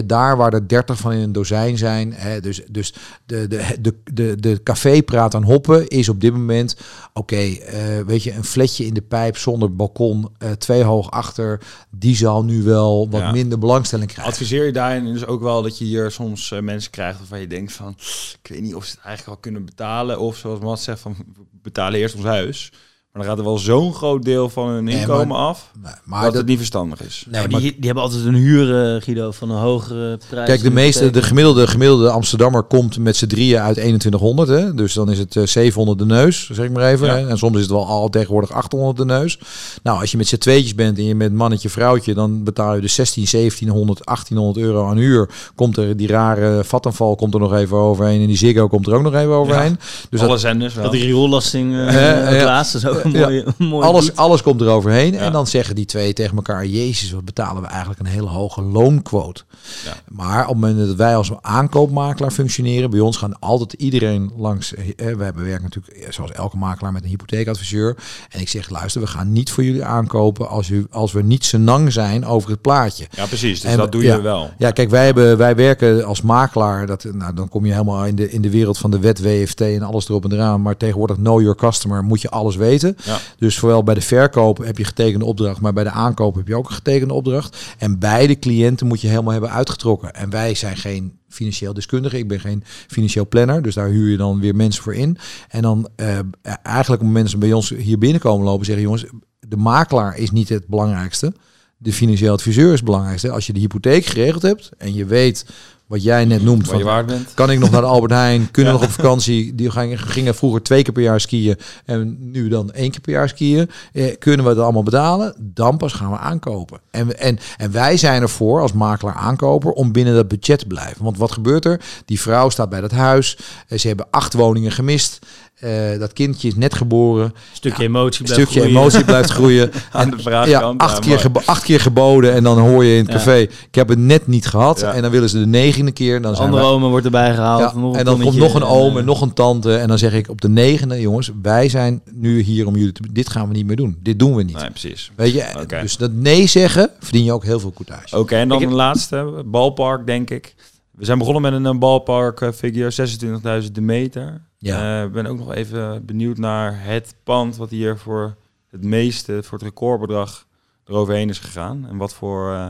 [0.07, 2.15] daar waar er 30 van in een dozijn zijn.
[2.41, 2.95] dus dus
[3.27, 6.77] de, de, de, de, de cafépraat aan hoppen is op dit moment.
[7.13, 11.61] Oké, eh, weet je, een fletje in de pijp zonder balkon, uh, twee hoog achter.
[11.91, 14.33] Die zal nu wel wat minder belangstelling krijgen.
[14.33, 17.47] Adviseer je daarin dus ook wel dat je hier soms uh, mensen krijgt waarvan je
[17.47, 17.95] denkt van.
[18.43, 20.19] Ik weet niet of ze het eigenlijk al kunnen betalen.
[20.19, 21.17] Of zoals Matt zegt, van
[21.63, 22.73] betalen eerst ons huis.
[23.13, 25.71] Maar dan gaat er wel zo'n groot deel van hun inkomen af.
[26.05, 27.25] Maar dat, het niet verstandig is.
[27.29, 30.47] Nee, maar die, die hebben altijd een huur, uh, Guido, van een hogere prijs.
[30.47, 34.49] Kijk, de meeste, de gemiddelde, gemiddelde Amsterdammer komt met z'n drieën uit 2100.
[34.49, 34.75] Hè?
[34.75, 37.09] Dus dan is het uh, eh, 700 de neus, zeg ik maar even.
[37.09, 37.29] Hè?
[37.29, 39.39] En soms is het wel al tegenwoordig 800 de neus.
[39.83, 42.81] Nou, als je met z'n tweetjes bent en je met mannetje, vrouwtje, dan betaal je
[42.81, 45.29] dus 16, 1700, 1800 euro aan huur.
[45.55, 48.95] Komt er die rare vattenval komt er nog even overheen en die Ziggo komt er
[48.95, 49.79] ook nog even overheen.
[50.11, 50.83] Dus Alle zenders wel.
[50.83, 52.79] Dat die rioollasting uh, het laatste
[53.81, 55.15] alles, alles komt eroverheen.
[55.15, 58.63] En dan zeggen die twee tegen elkaar: Jezus, wat betalen we eigenlijk een hele hoge
[58.63, 59.43] loonquote.
[59.85, 59.93] Ja.
[60.09, 64.75] Maar op het moment dat wij als aankoopmakelaar functioneren, bij ons gaan altijd iedereen langs.
[64.75, 67.97] Eh, we hebben werk natuurlijk, eh, zoals elke makelaar, met een hypotheekadviseur.
[68.31, 71.45] En ik zeg: luister, we gaan niet voor jullie aankopen als, u, als we niet
[71.45, 73.07] senang zijn over het plaatje.
[73.11, 73.61] Ja, precies.
[73.61, 74.51] Dus dat doe je wel.
[74.59, 76.87] Ja, kijk, wij, hebben, wij werken als makelaar.
[76.87, 79.61] Dat, nou, dan kom je helemaal in de, in de wereld van de wet WFT
[79.61, 80.63] en alles erop en eraan.
[80.63, 82.90] Maar tegenwoordig, know your customer, moet je alles weten.
[83.05, 83.19] Ja.
[83.39, 86.57] Dus zowel bij de verkoop heb je getekende opdracht, maar bij de aankoop heb je
[86.57, 87.75] ook een getekende opdracht.
[87.79, 90.15] En beide cliënten moet je helemaal hebben uitgetrokken.
[90.15, 92.19] En wij zijn geen financieel deskundige.
[92.19, 95.19] Ik ben geen financieel planner, dus daar huur je dan weer mensen voor in.
[95.49, 96.19] En dan uh,
[96.63, 99.05] eigenlijk om mensen bij ons hier binnenkomen lopen zeggen, jongens,
[99.49, 101.33] de makelaar is niet het belangrijkste.
[101.77, 103.31] De financieel adviseur is het belangrijkste.
[103.31, 105.47] Als je de hypotheek geregeld hebt en je weet
[105.91, 106.69] wat jij net noemt.
[106.69, 107.35] Van, je bent.
[107.35, 108.51] Kan ik nog naar de Albert Heijn?
[108.51, 109.55] Kunnen nog op vakantie?
[109.55, 113.13] Die gingen, gingen vroeger twee keer per jaar skiën en nu dan één keer per
[113.13, 113.71] jaar skiën.
[113.93, 115.35] Eh, kunnen we het allemaal betalen?
[115.39, 116.81] Dan pas gaan we aankopen.
[116.91, 121.05] En, en, en wij zijn ervoor als makelaar aankoper om binnen dat budget te blijven.
[121.05, 121.81] Want wat gebeurt er?
[122.05, 123.39] Die vrouw staat bij dat huis.
[123.69, 125.19] Eh, ze hebben acht woningen gemist.
[125.65, 127.35] Uh, dat kindje is net geboren.
[127.53, 128.79] Stukje emotie blijft stukje groeien.
[128.79, 129.71] emotie blijft groeien.
[129.93, 133.13] Aan de vraag ja, acht, keer acht keer geboden en dan hoor je in het
[133.13, 133.37] café...
[133.39, 134.83] ik heb het net niet gehad.
[134.83, 136.23] En dan willen ze de negende keer.
[136.23, 136.89] Dan zijn Andere wij...
[136.89, 137.97] wordt erbij gehaald.
[137.97, 139.77] en dan komt nog een oom en nog een tante.
[139.77, 141.01] En dan zeg ik op de negende...
[141.01, 143.03] jongens, wij zijn nu hier om jullie te...
[143.13, 143.99] dit gaan we niet meer doen.
[144.03, 144.57] Dit doen we niet.
[144.57, 145.11] Nee, precies.
[145.17, 146.91] Weet je, dus dat nee zeggen...
[146.99, 148.19] verdien je ook heel veel courtage.
[148.19, 149.43] Oké, en dan een laatste.
[149.47, 150.55] Balpark, denk ik.
[150.91, 154.41] We zijn begonnen met een balpark uh, figure, 26.000 de meter.
[154.63, 155.03] Ja.
[155.05, 158.37] Ik ben ook nog even benieuwd naar het pand wat hier voor
[158.69, 160.47] het meeste, voor het recordbedrag
[160.85, 161.87] eroverheen is gegaan.
[161.89, 162.69] En wat voor uh,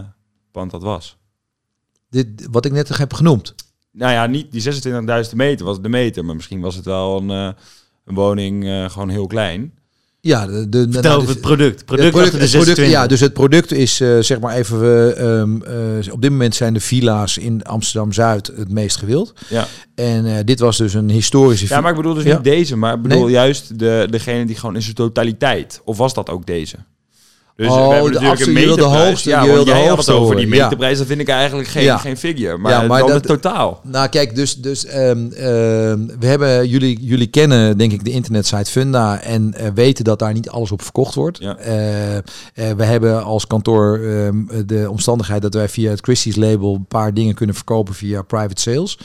[0.50, 1.16] pand dat was.
[2.10, 3.54] Dit, wat ik net heb genoemd.
[3.90, 4.82] Nou ja, niet die
[5.30, 7.52] 26.000 meter was de meter, maar misschien was het wel een, uh,
[8.04, 9.78] een woning gewoon heel klein.
[10.22, 11.84] Ja, de, de, Vertel nou, over het product.
[11.84, 14.80] Product, product, de product ja, dus het product is uh, zeg maar even.
[16.06, 19.32] Uh, op dit moment zijn de villa's in Amsterdam Zuid het meest gewild.
[19.48, 19.66] Ja.
[19.94, 21.66] En uh, dit was dus een historische.
[21.68, 24.74] Ja, maar ik bedoel dus niet deze, maar ik bedoel juist de, degene die gewoon
[24.74, 25.80] in zijn totaliteit.
[25.84, 26.76] Of was dat ook deze?
[27.60, 28.92] Dus oh, we hebben natuurlijk een meterprijs.
[28.92, 30.98] De hoogste, ja, je jij had het over die meterprijs.
[30.98, 31.96] Dat vind ik eigenlijk geen, ja.
[31.96, 32.56] geen figure.
[32.56, 33.80] Maar, ja, maar dan het totaal.
[33.82, 35.38] Nou kijk, dus, dus um, uh,
[36.18, 40.32] we hebben, jullie, jullie kennen denk ik de internetsite Funda en uh, weten dat daar
[40.32, 41.38] niet alles op verkocht wordt.
[41.38, 41.58] Ja.
[41.58, 41.64] Uh,
[42.54, 47.14] we hebben als kantoor um, de omstandigheid dat wij via het Christie's label een paar
[47.14, 48.98] dingen kunnen verkopen via private sales.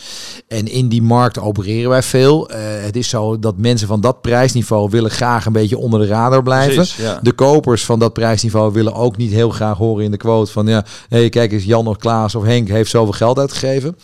[0.47, 2.49] En in die markt opereren wij veel.
[2.81, 6.43] het is zo dat mensen van dat prijsniveau willen graag een beetje onder de radar
[6.43, 6.75] blijven.
[6.75, 7.03] Precies.
[7.21, 8.13] De kopers van dat
[8.51, 11.63] prijsniveau willen ook niet heel graag horen in de quote van ja, hey, kijk eens,
[11.63, 13.97] Jan of Klaas of Henk heeft zoveel geld uitgegeven.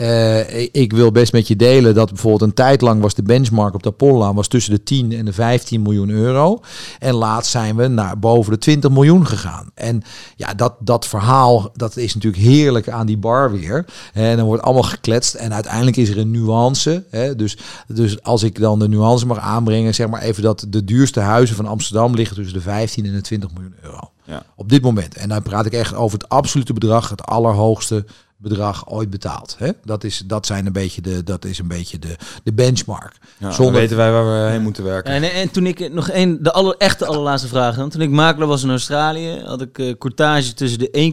[0.00, 3.74] Uh, ik wil best met je delen dat bijvoorbeeld een tijd lang was de benchmark
[3.74, 6.60] op de Apollo was tussen de 10 en de 15 miljoen euro.
[6.98, 9.70] En laatst zijn we naar boven de 20 miljoen gegaan.
[9.74, 10.02] En
[10.36, 13.84] ja, dat, dat verhaal, dat is natuurlijk heerlijk aan die bar weer.
[14.12, 17.04] En dan wordt allemaal gekletst en uiteindelijk is er een nuance.
[17.10, 17.36] Hè?
[17.36, 21.20] Dus, dus als ik dan de nuance mag aanbrengen, zeg maar even dat de duurste
[21.20, 23.85] huizen van Amsterdam liggen tussen de 15 en de 20 miljoen euro.
[24.24, 24.42] Ja.
[24.56, 25.16] Op dit moment.
[25.16, 28.04] En dan praat ik echt over het absolute bedrag, het allerhoogste
[28.36, 29.56] bedrag ooit betaald.
[29.58, 29.70] Hè?
[29.84, 33.16] Dat, is, dat, zijn een beetje de, dat is een beetje de, de benchmark.
[33.38, 33.80] Ja, Zonder...
[33.80, 35.12] weten wij waar we heen moeten werken.
[35.12, 37.88] En, en toen ik nog één, de aller, echte allerlaatste vraag dan.
[37.88, 41.12] Toen ik makelaar was in Australië, had ik uh, courtage tussen de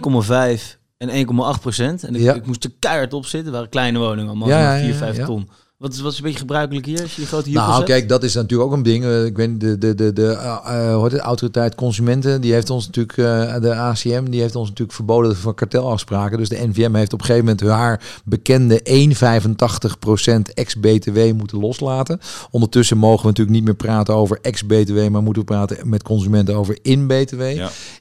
[0.77, 2.03] 1,5 en 1,8 procent.
[2.03, 3.51] En ik, ik, moest er keihard op zitten.
[3.51, 5.49] waren kleine woningen, allemaal ja, 4, 5 ton.
[5.83, 8.23] Wat is, wat is een beetje gebruikelijk hier als je die grote Nou, kijk, dat
[8.23, 9.03] is natuurlijk ook een ding.
[9.03, 13.15] Uh, ik weet de, de, de, de uh, uh, autoriteit consumenten, die heeft ons natuurlijk,
[13.61, 16.37] de ACM, die heeft ons natuurlijk verboden van kartelafspraken.
[16.37, 18.79] Dus de NVM heeft op een gegeven moment haar bekende
[20.47, 22.19] 1,85% ex-BTW moeten loslaten.
[22.51, 26.55] Ondertussen mogen we natuurlijk niet meer praten over ex-BTW, maar moeten we praten met consumenten
[26.55, 27.41] over in-BTW.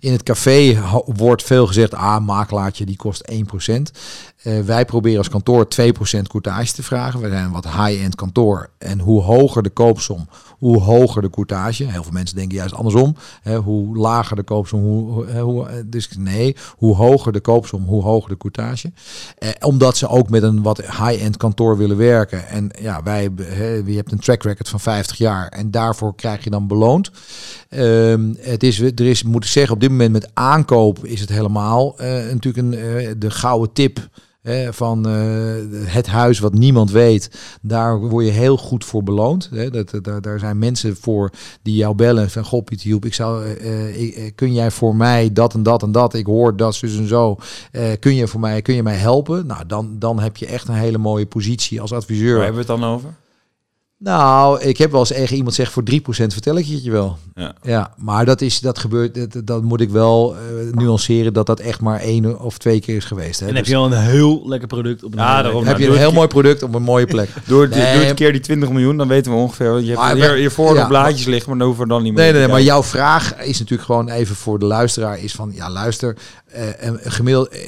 [0.00, 3.90] In het café wordt veel gezegd, ah, makelaartje, die kost 1%.
[4.44, 7.20] Uh, wij proberen als kantoor 2% courtage te vragen.
[7.20, 8.70] We zijn een wat high-end kantoor.
[8.78, 10.28] En hoe hoger de koopsom,
[10.58, 11.84] hoe hoger de courtage.
[11.84, 13.16] Heel veel mensen denken juist andersom.
[13.42, 18.02] Hè, hoe lager de koopsom, hoe, hoe, eh, dus nee, hoe hoger de koopsom, hoe
[18.02, 18.92] hoger de courtage.
[19.38, 22.48] Eh, omdat ze ook met een wat high-end kantoor willen werken.
[22.48, 23.30] En ja, wij,
[23.86, 25.48] je hebt een track record van 50 jaar.
[25.48, 27.10] En daarvoor krijg je dan beloond.
[27.70, 31.28] Um, het is, er is, moet ik zeggen, op dit moment met aankoop is het
[31.28, 34.08] helemaal natuurlijk een, de gouden tip
[34.70, 35.14] van uh,
[35.84, 37.30] het huis wat niemand weet,
[37.60, 39.50] daar word je heel goed voor beloond.
[39.70, 41.30] Dat, daar, zijn mensen voor
[41.62, 45.62] die jou bellen van goh Piet ik zou, uh, kun jij voor mij dat en
[45.62, 47.36] dat en dat, ik hoor dat dus en zo,
[47.98, 49.46] kun je voor mij, kun je mij helpen?
[49.46, 52.34] Nou, dan, dan heb je echt een hele mooie positie als adviseur.
[52.34, 53.14] Waar hebben we het dan over?
[54.02, 57.18] Nou, ik heb wel eens tegen iemand zeggen voor 3% vertel ik je wel.
[57.34, 57.54] Ja.
[57.62, 59.32] ja, maar dat is dat gebeurt.
[59.32, 62.96] Dat, dat moet ik wel uh, nuanceren dat dat echt maar één of twee keer
[62.96, 63.40] is geweest.
[63.40, 63.46] Hè.
[63.46, 65.86] En heb dus je al een heel lekker product op een ja, daarom, heb je
[65.86, 67.28] een heel mooi product op een mooie plek.
[67.46, 69.80] door, nee, keer die 20 miljoen, dan weten we ongeveer.
[69.80, 72.22] Je hebt hier, hiervoor ja, blaadjes liggen, maar dan hoeven we dan niet meer.
[72.22, 75.50] Nee, nee, nee maar jouw vraag is natuurlijk gewoon even voor de luisteraar is van
[75.54, 76.16] ja, luister,
[76.56, 77.54] uh, gemiddeld.
[77.54, 77.60] Uh,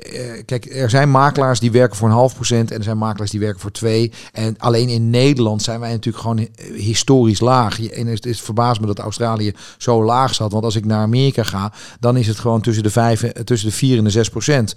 [0.45, 3.41] kijk, er zijn makelaars die werken voor een half procent en er zijn makelaars die
[3.41, 4.13] werken voor twee.
[4.33, 7.87] En alleen in Nederland zijn wij natuurlijk gewoon historisch laag.
[7.87, 10.53] En het, het verbaast me dat Australië zo laag zat.
[10.53, 13.75] Want als ik naar Amerika ga, dan is het gewoon tussen de, vijf, tussen de
[13.75, 14.75] 4 en de 6 procent.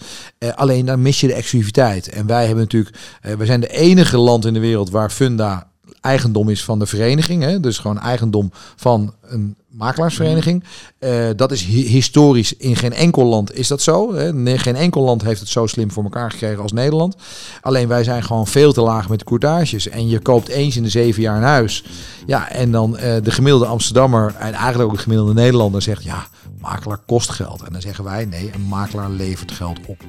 [0.55, 2.09] Alleen dan mis je de exclusiviteit.
[2.09, 2.97] En wij hebben natuurlijk,
[3.37, 5.66] we zijn de enige land in de wereld waar Funda
[6.01, 7.43] eigendom is van de vereniging.
[7.43, 7.59] Hè?
[7.59, 10.63] Dus gewoon eigendom van een makelaarsvereniging.
[10.99, 14.13] Uh, dat is historisch in geen enkel land is dat zo.
[14.13, 14.33] Hè?
[14.33, 17.15] Nee, geen enkel land heeft het zo slim voor elkaar gekregen als Nederland.
[17.61, 19.87] Alleen wij zijn gewoon veel te laag met de courtages.
[19.87, 21.83] En je koopt eens in de zeven jaar een huis.
[22.25, 26.27] Ja, en dan uh, de gemiddelde Amsterdammer en eigenlijk ook de gemiddelde Nederlander zegt ja,
[26.59, 27.61] makelaar kost geld.
[27.61, 30.03] En dan zeggen wij nee, een makelaar levert geld op.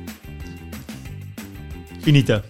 [2.01, 2.43] Finita.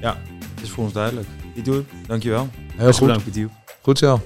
[0.00, 0.16] Ja,
[0.62, 1.28] is voor ons duidelijk.
[1.54, 1.86] Die doe ik.
[2.06, 2.48] Dankjewel.
[2.76, 3.00] Heel goed.
[3.00, 3.24] Bedankt,
[3.82, 4.20] Goed zo.